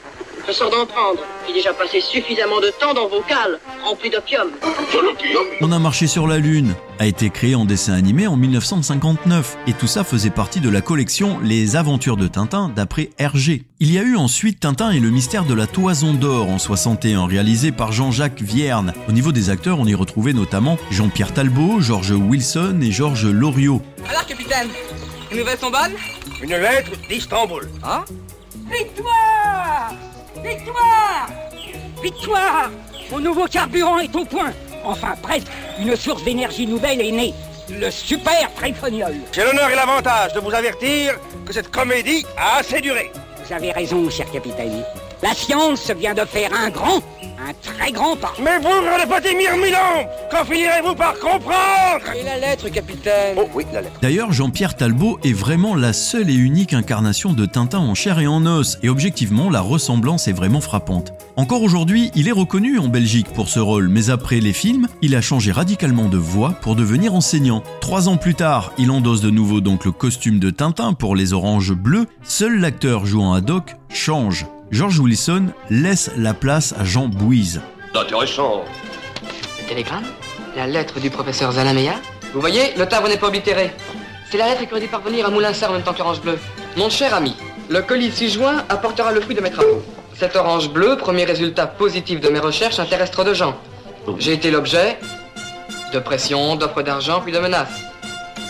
Je 0.47 0.53
sors 0.53 0.71
d'en 0.71 0.87
prendre. 0.87 1.21
J'ai 1.47 1.55
déjà 1.55 1.73
passé 1.73 2.01
suffisamment 2.01 2.61
de 2.61 2.73
temps 2.81 2.95
dans 2.95 3.09
vos 3.09 3.21
cales, 3.23 3.61
remplis 3.85 4.11
d'opium. 4.11 4.49
On 5.61 5.73
a 5.73 5.79
marché 5.79 6.07
sur 6.07 6.27
la 6.27 6.39
Lune 6.39 6.75
a 6.99 7.07
été 7.07 7.31
créé 7.31 7.57
en 7.57 7.65
dessin 7.65 7.95
animé 7.95 8.29
en 8.29 8.37
1959 8.37 9.57
et 9.67 9.73
tout 9.73 9.89
ça 9.89 10.05
faisait 10.05 10.31
partie 10.31 10.61
de 10.61 10.71
la 10.71 10.81
collection 10.81 11.41
Les 11.43 11.75
Aventures 11.75 12.17
de 12.17 12.29
Tintin 12.29 12.71
d'après 12.75 13.11
Hergé. 13.19 13.65
Il 13.81 13.93
y 13.93 13.99
a 13.99 14.03
eu 14.03 14.17
ensuite 14.17 14.61
Tintin 14.61 14.93
et 14.93 15.01
le 15.01 15.11
mystère 15.11 15.45
de 15.45 15.55
la 15.55 15.67
Toison 15.67 16.15
d'Or 16.15 16.49
en 16.49 16.59
61 16.59 17.27
réalisé 17.27 17.73
par 17.73 17.91
Jean-Jacques 17.91 18.41
Vierne. 18.41 18.95
Au 19.09 19.13
niveau 19.13 19.33
des 19.33 19.51
acteurs, 19.51 19.81
on 19.81 19.87
y 19.87 19.95
retrouvait 19.95 20.33
notamment 20.33 20.79
Jean-Pierre 20.91 21.35
Talbot, 21.35 21.81
George 21.81 22.13
Wilson 22.13 22.79
et 22.83 22.93
Georges 22.93 23.27
Loriot. 23.27 23.83
Alors, 24.09 24.25
capitaine, 24.25 24.69
les 25.33 25.39
nouvelles 25.39 25.59
sont 25.59 25.71
bonnes 25.71 25.97
Une 26.41 26.51
lettre 26.51 26.93
d'Istanbul. 27.09 27.69
Hein? 27.83 28.05
Victoire 28.71 29.93
Victoire 30.41 31.29
Victoire 32.03 32.71
Mon 33.11 33.21
nouveau 33.21 33.47
carburant 33.47 33.99
est 33.99 34.15
au 34.15 34.25
point. 34.25 34.53
Enfin, 34.85 35.15
presque. 35.23 35.47
Une 35.79 35.97
source 35.97 36.25
d'énergie 36.25 36.67
nouvelle 36.67 37.01
est 37.01 37.13
née. 37.13 37.35
Le 37.71 37.91
super 37.91 38.53
tréphoniol. 38.55 39.15
J'ai 39.33 39.45
l'honneur 39.45 39.71
et 39.71 39.77
l'avantage 39.77 40.33
de 40.33 40.41
vous 40.41 40.53
avertir 40.53 41.19
que 41.47 41.53
cette 41.53 41.71
comédie 41.71 42.27
a 42.37 42.59
assez 42.59 42.81
duré. 42.81 43.11
Vous 43.45 43.53
avez 43.53 43.73
raison, 43.73 44.09
cher 44.11 44.31
capitaine. 44.31 44.85
La 45.23 45.35
science 45.35 45.89
vient 45.97 46.15
de 46.15 46.25
faire 46.25 46.51
un 46.53 46.69
grand, 46.69 46.97
un 46.97 47.53
très 47.63 47.93
grand 47.93 48.17
pas. 48.17 48.33
Mais 48.43 48.59
bougre 48.59 48.99
de 48.99 49.09
petit 49.09 49.37
mirmilon 49.37 50.09
Quand 50.33 50.45
finirez-vous 50.45 50.97
par 50.97 51.15
comprendre 51.21 52.13
Et 52.19 52.25
la 52.25 52.39
lettre, 52.39 52.69
capitaine 52.71 53.37
Oh 53.37 53.49
oui, 53.55 53.65
la 53.73 53.83
lettre. 53.83 54.01
D'ailleurs, 54.03 54.33
Jean-Pierre 54.33 54.75
Talbot 54.75 55.21
est 55.23 55.33
vraiment 55.33 55.77
la 55.77 55.93
seule 55.93 56.29
et 56.29 56.35
unique 56.35 56.73
incarnation 56.73 57.35
de 57.35 57.47
Tintin 57.47 57.79
en 57.79 57.95
chair 57.95 58.19
et 58.19 58.27
en 58.27 58.45
os, 58.47 58.79
et 58.83 58.89
objectivement, 58.89 59.49
la 59.49 59.61
ressemblance 59.61 60.27
est 60.27 60.33
vraiment 60.33 60.61
frappante. 60.61 61.13
Encore 61.37 61.63
aujourd'hui, 61.63 62.11
il 62.17 62.27
est 62.27 62.33
reconnu 62.33 62.81
en 62.81 62.89
Belgique 62.89 63.29
pour 63.33 63.49
ce 63.49 63.61
rôle, 63.61 63.89
mais 63.89 64.11
après 64.11 64.41
les 64.41 64.53
films, 64.53 64.89
il 65.03 65.15
a 65.15 65.21
changé 65.21 65.53
radicalement 65.53 66.09
de 66.09 66.19
voix 66.19 66.57
pour 66.63 66.75
devenir 66.75 67.15
enseignant. 67.15 67.63
Trois 67.81 68.09
ans 68.09 68.17
plus 68.17 68.35
tard, 68.35 68.73
il 68.77 68.91
endosse 68.91 69.21
de 69.21 69.31
nouveau 69.31 69.61
donc 69.61 69.85
le 69.85 69.93
costume 69.93 70.41
de 70.41 70.51
Tintin 70.51 70.95
pour 70.95 71.15
les 71.15 71.33
oranges 71.33 71.75
bleues, 71.75 72.07
seul 72.25 72.59
l'acteur 72.59 73.07
jouant 73.07 73.35
Haddock 73.35 73.77
change. 73.89 74.47
George 74.73 74.99
Wilson 75.01 75.49
laisse 75.69 76.11
la 76.17 76.33
place 76.33 76.73
à 76.79 76.83
Jean 76.83 77.07
Bouise. 77.07 77.61
Intéressant. 77.95 78.65
Le 79.61 79.69
télégramme 79.69 80.07
La 80.57 80.67
lettre 80.67 80.99
du 80.99 81.11
professeur 81.11 81.53
Zalameya 81.53 81.97
Vous 82.33 82.41
voyez, 82.41 82.73
le 82.79 82.87
timbre 82.87 83.09
n'est 83.09 83.19
pas 83.19 83.27
oblitéré. 83.27 83.71
C'est 84.31 84.39
la 84.39 84.47
lettre 84.47 84.65
qui 84.65 84.73
aurait 84.73 84.81
dû 84.81 84.89
parvenir 84.89 85.27
à 85.27 85.31
Moulinsart 85.31 85.69
en 85.69 85.75
même 85.75 85.83
temps 85.83 85.93
qu'Orange 85.93 86.23
Bleu. 86.23 86.39
Mon 86.79 86.89
cher 86.89 87.15
ami, 87.15 87.37
le 87.69 87.83
colis 87.83 88.11
6 88.11 88.31
juin 88.31 88.65
apportera 88.71 89.13
le 89.13 89.21
fruit 89.21 89.35
de 89.35 89.43
mes 89.43 89.51
travaux. 89.51 89.83
Cet 90.15 90.37
orange 90.37 90.71
bleu, 90.71 90.97
premier 90.97 91.25
résultat 91.25 91.67
positif 91.67 92.21
de 92.21 92.31
mes 92.31 92.39
recherches, 92.39 92.79
intéresse 92.79 93.11
trop 93.11 93.25
de 93.25 93.35
gens. 93.35 93.55
J'ai 94.19 94.33
été 94.33 94.51
l'objet 94.51 94.99
de 95.93 95.99
pressions, 95.99 96.57
d'offres 96.57 96.81
d'argent, 96.81 97.21
puis 97.21 97.33
de 97.33 97.39
menaces. 97.39 97.69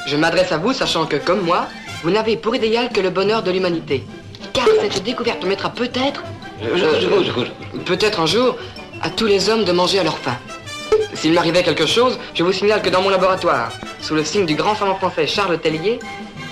Je 0.06 0.16
m'adresse 0.16 0.52
à 0.52 0.58
vous, 0.58 0.72
sachant 0.72 1.04
que, 1.06 1.16
comme 1.16 1.40
moi, 1.40 1.66
vous 2.04 2.10
n'avez 2.10 2.36
pour 2.36 2.54
idéal 2.54 2.90
que 2.90 3.00
le 3.00 3.10
bonheur 3.10 3.42
de 3.42 3.50
l'humanité. 3.50 4.04
Cette 4.80 5.02
découverte 5.04 5.44
mettra 5.44 5.70
peut-être, 5.70 6.22
euh, 6.62 7.04
peut-être 7.84 8.20
un 8.20 8.26
jour, 8.26 8.56
à 9.00 9.10
tous 9.10 9.26
les 9.26 9.48
hommes 9.48 9.64
de 9.64 9.72
manger 9.72 9.98
à 9.98 10.04
leur 10.04 10.18
faim. 10.18 10.36
S'il 11.14 11.32
m'arrivait 11.32 11.62
quelque 11.62 11.86
chose, 11.86 12.18
je 12.34 12.42
vous 12.42 12.52
signale 12.52 12.82
que 12.82 12.88
dans 12.90 13.02
mon 13.02 13.10
laboratoire, 13.10 13.70
sous 14.00 14.14
le 14.14 14.24
signe 14.24 14.46
du 14.46 14.54
grand 14.54 14.74
savant 14.74 14.94
français 14.96 15.26
Charles 15.26 15.58
Tellier, 15.58 15.98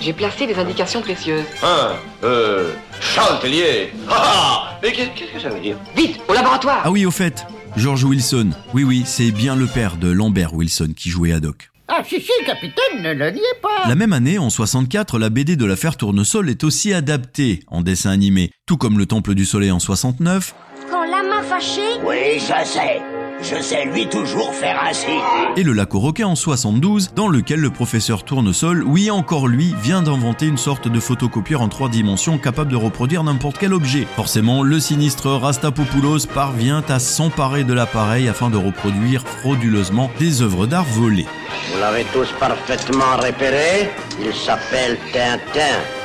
j'ai 0.01 0.13
placé 0.13 0.47
des 0.47 0.55
indications 0.55 1.01
précieuses. 1.01 1.45
Hein 1.63 1.93
Euh. 2.23 2.71
Charles 2.99 3.39
Tellier 3.39 3.93
Ah 4.09 4.21
ah 4.23 4.79
Mais 4.81 4.91
qu'est- 4.91 5.09
qu'est-ce 5.15 5.31
que 5.33 5.39
ça 5.41 5.49
veut 5.49 5.59
dire? 5.59 5.75
Vite, 5.95 6.19
au 6.27 6.33
laboratoire 6.33 6.81
Ah 6.83 6.91
oui, 6.91 7.05
au 7.05 7.11
fait, 7.11 7.45
George 7.77 8.03
Wilson. 8.03 8.49
Oui, 8.73 8.83
oui, 8.83 9.03
c'est 9.05 9.31
bien 9.31 9.55
le 9.55 9.65
père 9.67 9.95
de 9.97 10.11
Lambert 10.11 10.53
Wilson 10.53 10.89
qui 10.95 11.09
jouait 11.09 11.33
Haddock. 11.33 11.70
Ah 11.93 12.03
si 12.07 12.21
si, 12.21 12.31
capitaine, 12.45 13.01
ne 13.01 13.13
le 13.13 13.31
niez 13.31 13.41
pas. 13.61 13.87
La 13.89 13.95
même 13.95 14.13
année, 14.13 14.37
en 14.37 14.49
64, 14.49 15.19
la 15.19 15.29
BD 15.29 15.57
de 15.57 15.65
l'affaire 15.65 15.97
Tournesol 15.97 16.49
est 16.49 16.63
aussi 16.63 16.93
adaptée 16.93 17.59
en 17.67 17.81
dessin 17.81 18.11
animé, 18.11 18.51
tout 18.65 18.77
comme 18.77 18.97
Le 18.97 19.05
Temple 19.05 19.35
du 19.35 19.45
Soleil 19.45 19.71
en 19.71 19.79
69, 19.79 20.55
Quand 20.89 21.03
la 21.03 21.21
caché 21.61 21.81
Oui, 22.03 22.39
je 22.39 22.65
sais. 22.65 23.20
Je 23.43 23.61
sais 23.61 23.85
lui 23.85 24.07
toujours 24.07 24.53
faire 24.53 24.79
ainsi. 24.83 25.07
Et 25.57 25.63
le 25.63 25.73
lac 25.73 25.95
aux 25.95 25.99
roquets 25.99 26.23
en 26.23 26.35
72, 26.35 27.13
dans 27.15 27.27
lequel 27.27 27.59
le 27.59 27.71
professeur 27.71 28.23
Tournesol, 28.23 28.83
oui 28.83 29.09
encore 29.09 29.47
lui, 29.47 29.73
vient 29.81 30.03
d'inventer 30.03 30.45
une 30.45 30.57
sorte 30.57 30.87
de 30.87 30.99
photocopieur 30.99 31.61
en 31.61 31.67
trois 31.67 31.89
dimensions 31.89 32.37
capable 32.37 32.71
de 32.71 32.75
reproduire 32.75 33.23
n'importe 33.23 33.57
quel 33.57 33.73
objet. 33.73 34.07
Forcément, 34.15 34.61
le 34.61 34.79
sinistre 34.79 35.29
Rastapopoulos 35.31 36.27
parvient 36.33 36.83
à 36.87 36.99
s'emparer 36.99 37.63
de 37.63 37.73
l'appareil 37.73 38.27
afin 38.27 38.49
de 38.49 38.57
reproduire 38.57 39.23
frauduleusement 39.27 40.11
des 40.19 40.41
œuvres 40.41 40.67
d'art 40.67 40.85
volées. 40.85 41.27
Vous 41.73 41.79
l'avez 41.79 42.05
tous 42.13 42.31
parfaitement 42.39 43.17
repéré. 43.17 43.89
Il 44.23 44.33
s'appelle 44.33 44.97
Tintin. 45.11 46.00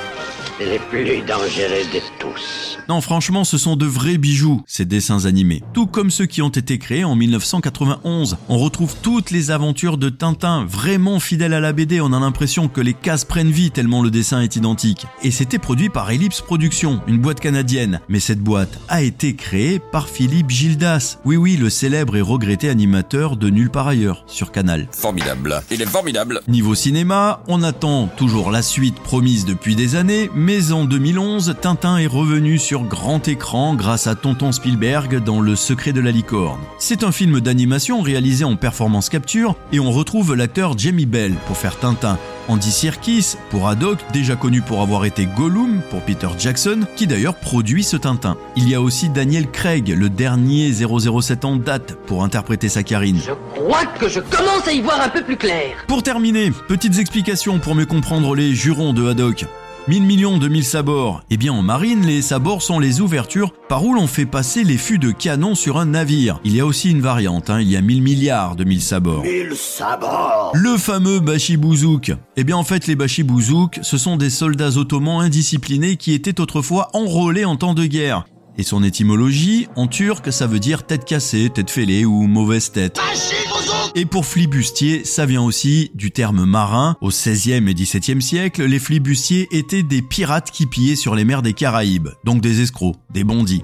C'est 0.59 0.65
le 0.65 0.79
plus 0.89 1.21
dangereux 1.27 1.85
de 1.93 2.01
tous. 2.19 2.79
Non, 2.89 3.03
franchement, 3.03 3.45
ce 3.45 3.59
sont 3.59 3.77
de 3.77 3.85
vrais 3.85 4.17
bijoux, 4.17 4.63
ces 4.67 4.87
dessins 4.87 5.27
animés. 5.27 5.63
Tout 5.75 5.87
comme 5.87 6.11
ceux 6.11 6.25
qui 6.25 6.41
ont 6.41 6.49
été 6.49 6.79
créés 6.79 7.05
en 7.05 7.15
1991. 7.15 8.39
On 8.49 8.57
retrouve 8.57 8.95
toutes 9.03 9.31
les 9.31 9.51
aventures 9.51 9.99
de 9.99 10.09
Tintin, 10.09 10.65
vraiment 10.65 11.21
fidèles 11.21 11.53
à 11.53 11.61
la 11.61 11.75
BD. 11.75 12.01
On 12.01 12.15
a 12.15 12.21
l'impression 12.21 12.69
que 12.69 12.81
les 12.81 12.95
cases 12.95 13.27
prennent 13.27 13.51
vie 13.51 13.71
tellement 13.71 14.03
le 14.03 14.11
dessin 14.11 14.41
est 14.41 14.57
identique. 14.57 15.07
Et 15.23 15.31
c'était 15.31 15.59
produit 15.59 15.91
par 15.91 16.11
Ellipse 16.11 16.41
Productions, 16.41 17.03
une 17.07 17.19
boîte 17.19 17.41
canadienne. 17.41 18.01
Mais 18.09 18.21
cette 18.21 18.41
boîte 18.41 18.79
a 18.89 19.03
été 19.03 19.35
créée 19.35 19.79
par 19.79 20.09
Philippe 20.09 20.49
Gildas. 20.49 21.19
Oui, 21.27 21.37
oui, 21.37 21.59
le 21.59 21.69
célèbre 21.69 22.17
et 22.17 22.23
regretté 22.23 22.71
animateur 22.71 23.37
de 23.37 23.51
Nulle 23.51 23.71
part 23.71 23.89
ailleurs, 23.89 24.25
sur 24.27 24.53
Canal. 24.53 24.89
Formidable. 24.93 25.61
Il 25.71 25.83
est 25.83 25.87
formidable. 25.87 26.41
Niveau 26.49 26.75
cinéma, 26.75 27.43
on 27.47 27.63
attend 27.63 28.07
toujours 28.07 28.51
la 28.51 28.63
suite 28.63 28.99
promise 29.01 29.45
depuis 29.45 29.77
des 29.77 29.97
années, 29.97 30.31
mais 30.35 30.46
en 30.71 30.85
2011, 30.85 31.57
Tintin 31.61 31.99
est 31.99 32.07
revenu 32.07 32.59
sur 32.59 32.85
grand 32.85 33.27
écran 33.27 33.75
grâce 33.75 34.07
à 34.07 34.15
Tonton 34.15 34.53
Spielberg 34.53 35.23
dans 35.25 35.41
Le 35.41 35.57
secret 35.57 35.93
de 35.93 36.01
la 36.01 36.13
licorne. 36.13 36.61
C'est 36.79 37.03
un 37.03 37.11
film 37.11 37.41
d'animation 37.41 38.01
réalisé 38.01 38.45
en 38.45 38.55
performance 38.55 39.09
capture 39.09 39.57
et 39.73 39.81
on 39.81 39.91
retrouve 39.91 40.37
l'acteur 40.37 40.79
Jamie 40.79 41.05
Bell 41.05 41.35
pour 41.49 41.57
faire 41.57 41.77
Tintin, 41.81 42.17
Andy 42.47 42.71
Serkis 42.71 43.35
pour 43.51 43.69
Haddock, 43.69 43.99
déjà 44.13 44.37
connu 44.37 44.63
pour 44.63 44.83
avoir 44.83 45.05
été 45.05 45.27
Gollum 45.27 45.81
pour 45.91 46.01
Peter 46.03 46.29
Jackson, 46.39 46.87
qui 46.95 47.09
d'ailleurs 47.09 47.35
produit 47.35 47.83
ce 47.83 47.97
Tintin. 47.97 48.37
Il 48.55 48.69
y 48.69 48.77
a 48.77 48.81
aussi 48.81 49.09
Daniel 49.09 49.51
Craig, 49.51 49.89
le 49.89 50.09
dernier 50.09 50.73
007 50.73 51.45
en 51.45 51.57
date, 51.57 51.97
pour 52.07 52.23
interpréter 52.23 52.69
Saccharine. 52.69 53.21
Je 53.27 53.33
crois 53.61 53.87
que 53.99 54.09
je 54.09 54.21
commence 54.21 54.69
à 54.69 54.73
y 54.73 54.81
voir 54.81 55.01
un 55.01 55.09
peu 55.09 55.25
plus 55.25 55.37
clair. 55.37 55.77
Pour 55.89 56.05
terminer, 56.05 56.53
petites 56.69 57.01
explications 57.01 57.59
pour 57.59 57.75
mieux 57.75 57.87
comprendre 57.87 58.37
les 58.37 58.55
jurons 58.55 58.93
de 58.93 59.09
Haddock. 59.09 59.47
1000 59.89 60.03
millions 60.03 60.39
de 60.39 60.49
1000 60.49 60.65
sabords. 60.65 61.23
Eh 61.31 61.37
bien 61.37 61.53
en 61.53 61.63
marine, 61.63 62.05
les 62.05 62.21
sabords 62.21 62.63
sont 62.63 62.81
les 62.81 63.01
ouvertures 63.01 63.53
par 63.69 63.85
où 63.85 63.95
l'on 63.95 64.09
fait 64.09 64.27
passer 64.27 64.65
les 64.65 64.79
fûts 64.79 64.99
de 64.99 65.13
canon 65.13 65.55
sur 65.55 65.79
un 65.79 65.87
navire. 65.87 66.41
Il 66.45 66.57
y 66.57 66.61
a 66.61 66.67
aussi 66.67 66.91
une 66.91 67.01
variante, 67.01 67.51
hein, 67.51 67.61
il 67.61 67.71
y 67.71 67.77
a 67.77 67.81
1000 67.81 68.03
milliards 68.03 68.57
de 68.57 68.65
1000 68.65 68.83
sabords. 68.83 69.23
Mille 69.23 69.55
sabords. 69.55 70.51
Le 70.55 70.77
fameux 70.77 71.21
bachibouzouk. 71.21 72.13
Eh 72.37 72.43
bien 72.43 72.57
en 72.57 72.65
fait 72.65 72.89
les 72.89 72.97
bachibouzouk, 72.97 73.79
ce 73.83 73.97
sont 73.97 74.17
des 74.17 74.31
soldats 74.31 74.77
ottomans 74.77 75.21
indisciplinés 75.21 75.97
qui 75.97 76.15
étaient 76.15 76.41
autrefois 76.41 76.89
enrôlés 76.93 77.45
en 77.45 77.55
temps 77.55 77.75
de 77.75 77.87
guerre. 77.87 78.25
Et 78.59 78.63
son 78.63 78.83
étymologie, 78.83 79.69
en 79.77 79.87
turc, 79.87 80.33
ça 80.33 80.47
veut 80.47 80.61
dire 80.61 80.85
tête 80.85 81.05
cassée, 81.05 81.51
tête 81.51 81.71
fêlée 81.71 82.05
ou 82.05 82.27
mauvaise 82.27 82.73
tête. 82.73 82.99
Et 83.95 84.05
pour 84.05 84.27
flibustier, 84.27 85.05
ça 85.05 85.27
vient 85.27 85.43
aussi 85.43 85.91
du 85.95 86.11
terme 86.11 86.45
marin. 86.45 86.97
Au 87.01 87.09
XVIe 87.09 87.69
et 87.69 87.75
XVIIe 87.75 88.23
siècle, 88.23 88.65
les 88.65 88.79
flibustiers 88.79 89.49
étaient 89.51 89.83
des 89.83 90.03
pirates 90.03 90.51
qui 90.51 90.67
pillaient 90.67 90.97
sur 90.97 91.15
les 91.15 91.25
mers 91.25 91.43
des 91.43 91.53
Caraïbes, 91.53 92.09
donc 92.25 92.41
des 92.41 92.61
escrocs, 92.61 92.97
des 93.11 93.25
bandits. 93.25 93.63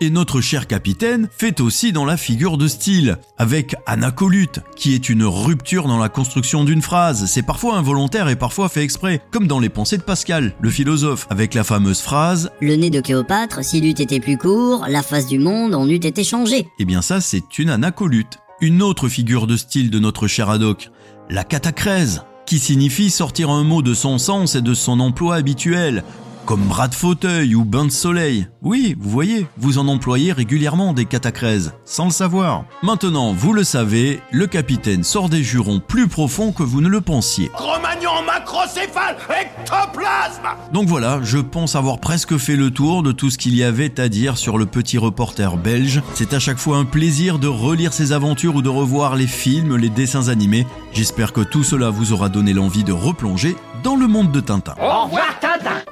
Et 0.00 0.10
notre 0.10 0.40
cher 0.40 0.68
capitaine 0.68 1.28
fait 1.36 1.60
aussi 1.60 1.90
dans 1.90 2.04
la 2.04 2.16
figure 2.16 2.56
de 2.56 2.68
style, 2.68 3.18
avec 3.36 3.74
anacolute, 3.84 4.60
qui 4.76 4.94
est 4.94 5.08
une 5.08 5.24
rupture 5.24 5.88
dans 5.88 5.98
la 5.98 6.08
construction 6.08 6.62
d'une 6.62 6.82
phrase. 6.82 7.26
C'est 7.26 7.42
parfois 7.42 7.78
involontaire 7.78 8.28
et 8.28 8.36
parfois 8.36 8.68
fait 8.68 8.84
exprès, 8.84 9.20
comme 9.32 9.48
dans 9.48 9.58
les 9.58 9.68
pensées 9.68 9.98
de 9.98 10.04
Pascal, 10.04 10.54
le 10.60 10.70
philosophe, 10.70 11.26
avec 11.30 11.52
la 11.52 11.64
fameuse 11.64 12.00
phrase 12.00 12.52
Le 12.60 12.76
nez 12.76 12.90
de 12.90 13.00
Cléopâtre, 13.00 13.64
s'il 13.64 13.86
eût 13.86 13.90
été 13.90 14.20
plus 14.20 14.38
court, 14.38 14.86
la 14.88 15.02
face 15.02 15.26
du 15.26 15.40
monde 15.40 15.74
en 15.74 15.88
eût 15.88 15.94
été 15.94 16.22
changée. 16.22 16.68
Eh 16.78 16.84
bien 16.84 17.02
ça, 17.02 17.20
c'est 17.20 17.58
une 17.58 17.70
anacolute. 17.70 18.38
Une 18.60 18.82
autre 18.82 19.08
figure 19.08 19.48
de 19.48 19.56
style 19.56 19.90
de 19.90 19.98
notre 19.98 20.28
cher 20.28 20.48
Haddock, 20.48 20.92
la 21.28 21.42
catacrèse, 21.42 22.22
qui 22.46 22.60
signifie 22.60 23.10
sortir 23.10 23.50
un 23.50 23.64
mot 23.64 23.82
de 23.82 23.94
son 23.94 24.18
sens 24.18 24.54
et 24.54 24.62
de 24.62 24.74
son 24.74 25.00
emploi 25.00 25.34
habituel, 25.34 26.04
comme 26.48 26.62
bras 26.62 26.88
de 26.88 26.94
fauteuil 26.94 27.54
ou 27.54 27.62
bain 27.66 27.84
de 27.84 27.90
soleil. 27.90 28.48
Oui, 28.62 28.96
vous 28.98 29.10
voyez, 29.10 29.46
vous 29.58 29.76
en 29.76 29.86
employez 29.86 30.32
régulièrement 30.32 30.94
des 30.94 31.04
catacrèses, 31.04 31.74
sans 31.84 32.06
le 32.06 32.10
savoir. 32.10 32.64
Maintenant, 32.82 33.34
vous 33.34 33.52
le 33.52 33.64
savez, 33.64 34.22
le 34.32 34.46
capitaine 34.46 35.04
sort 35.04 35.28
des 35.28 35.42
jurons 35.42 35.78
plus 35.78 36.08
profonds 36.08 36.52
que 36.52 36.62
vous 36.62 36.80
ne 36.80 36.88
le 36.88 37.02
pensiez. 37.02 37.50
Cro-Magnon, 37.52 38.24
macrocéphale, 38.26 39.18
ectoplasme 39.28 40.48
Donc 40.72 40.88
voilà, 40.88 41.20
je 41.22 41.36
pense 41.36 41.76
avoir 41.76 41.98
presque 41.98 42.38
fait 42.38 42.56
le 42.56 42.70
tour 42.70 43.02
de 43.02 43.12
tout 43.12 43.28
ce 43.28 43.36
qu'il 43.36 43.54
y 43.54 43.62
avait 43.62 44.00
à 44.00 44.08
dire 44.08 44.38
sur 44.38 44.56
le 44.56 44.64
petit 44.64 44.96
reporter 44.96 45.58
belge. 45.58 46.00
C'est 46.14 46.32
à 46.32 46.38
chaque 46.38 46.56
fois 46.56 46.78
un 46.78 46.86
plaisir 46.86 47.38
de 47.38 47.46
relire 47.46 47.92
ses 47.92 48.12
aventures 48.12 48.54
ou 48.54 48.62
de 48.62 48.70
revoir 48.70 49.16
les 49.16 49.26
films, 49.26 49.76
les 49.76 49.90
dessins 49.90 50.28
animés. 50.28 50.66
J'espère 50.94 51.34
que 51.34 51.42
tout 51.42 51.62
cela 51.62 51.90
vous 51.90 52.14
aura 52.14 52.30
donné 52.30 52.54
l'envie 52.54 52.84
de 52.84 52.92
replonger 52.92 53.54
dans 53.84 53.96
le 53.96 54.06
monde 54.06 54.32
de 54.32 54.40
Tintin. 54.40 54.76
Au 54.80 55.04
revoir, 55.04 55.38
Tintin 55.40 55.82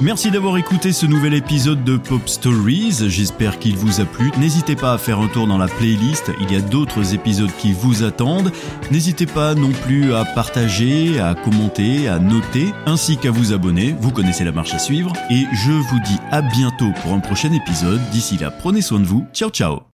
Merci 0.00 0.30
d'avoir 0.30 0.56
écouté 0.56 0.92
ce 0.92 1.06
nouvel 1.06 1.34
épisode 1.34 1.82
de 1.82 1.96
Pop 1.96 2.28
Stories, 2.28 3.08
j'espère 3.08 3.58
qu'il 3.58 3.76
vous 3.76 4.00
a 4.00 4.04
plu. 4.04 4.30
N'hésitez 4.38 4.76
pas 4.76 4.92
à 4.92 4.98
faire 4.98 5.18
un 5.18 5.26
tour 5.26 5.48
dans 5.48 5.58
la 5.58 5.66
playlist, 5.66 6.30
il 6.40 6.52
y 6.52 6.56
a 6.56 6.60
d'autres 6.60 7.14
épisodes 7.14 7.50
qui 7.58 7.72
vous 7.72 8.04
attendent. 8.04 8.52
N'hésitez 8.92 9.26
pas 9.26 9.56
non 9.56 9.72
plus 9.72 10.14
à 10.14 10.24
partager, 10.24 11.18
à 11.18 11.34
commenter, 11.34 12.06
à 12.06 12.20
noter, 12.20 12.72
ainsi 12.86 13.16
qu'à 13.16 13.32
vous 13.32 13.52
abonner, 13.52 13.96
vous 14.00 14.12
connaissez 14.12 14.44
la 14.44 14.52
marche 14.52 14.72
à 14.72 14.78
suivre. 14.78 15.12
Et 15.30 15.46
je 15.52 15.72
vous 15.72 16.00
dis 16.04 16.18
à 16.30 16.42
bientôt 16.42 16.92
pour 17.02 17.12
un 17.12 17.20
prochain 17.20 17.52
épisode, 17.52 18.00
d'ici 18.12 18.38
là 18.38 18.52
prenez 18.52 18.82
soin 18.82 19.00
de 19.00 19.06
vous, 19.06 19.26
ciao 19.32 19.50
ciao 19.50 19.87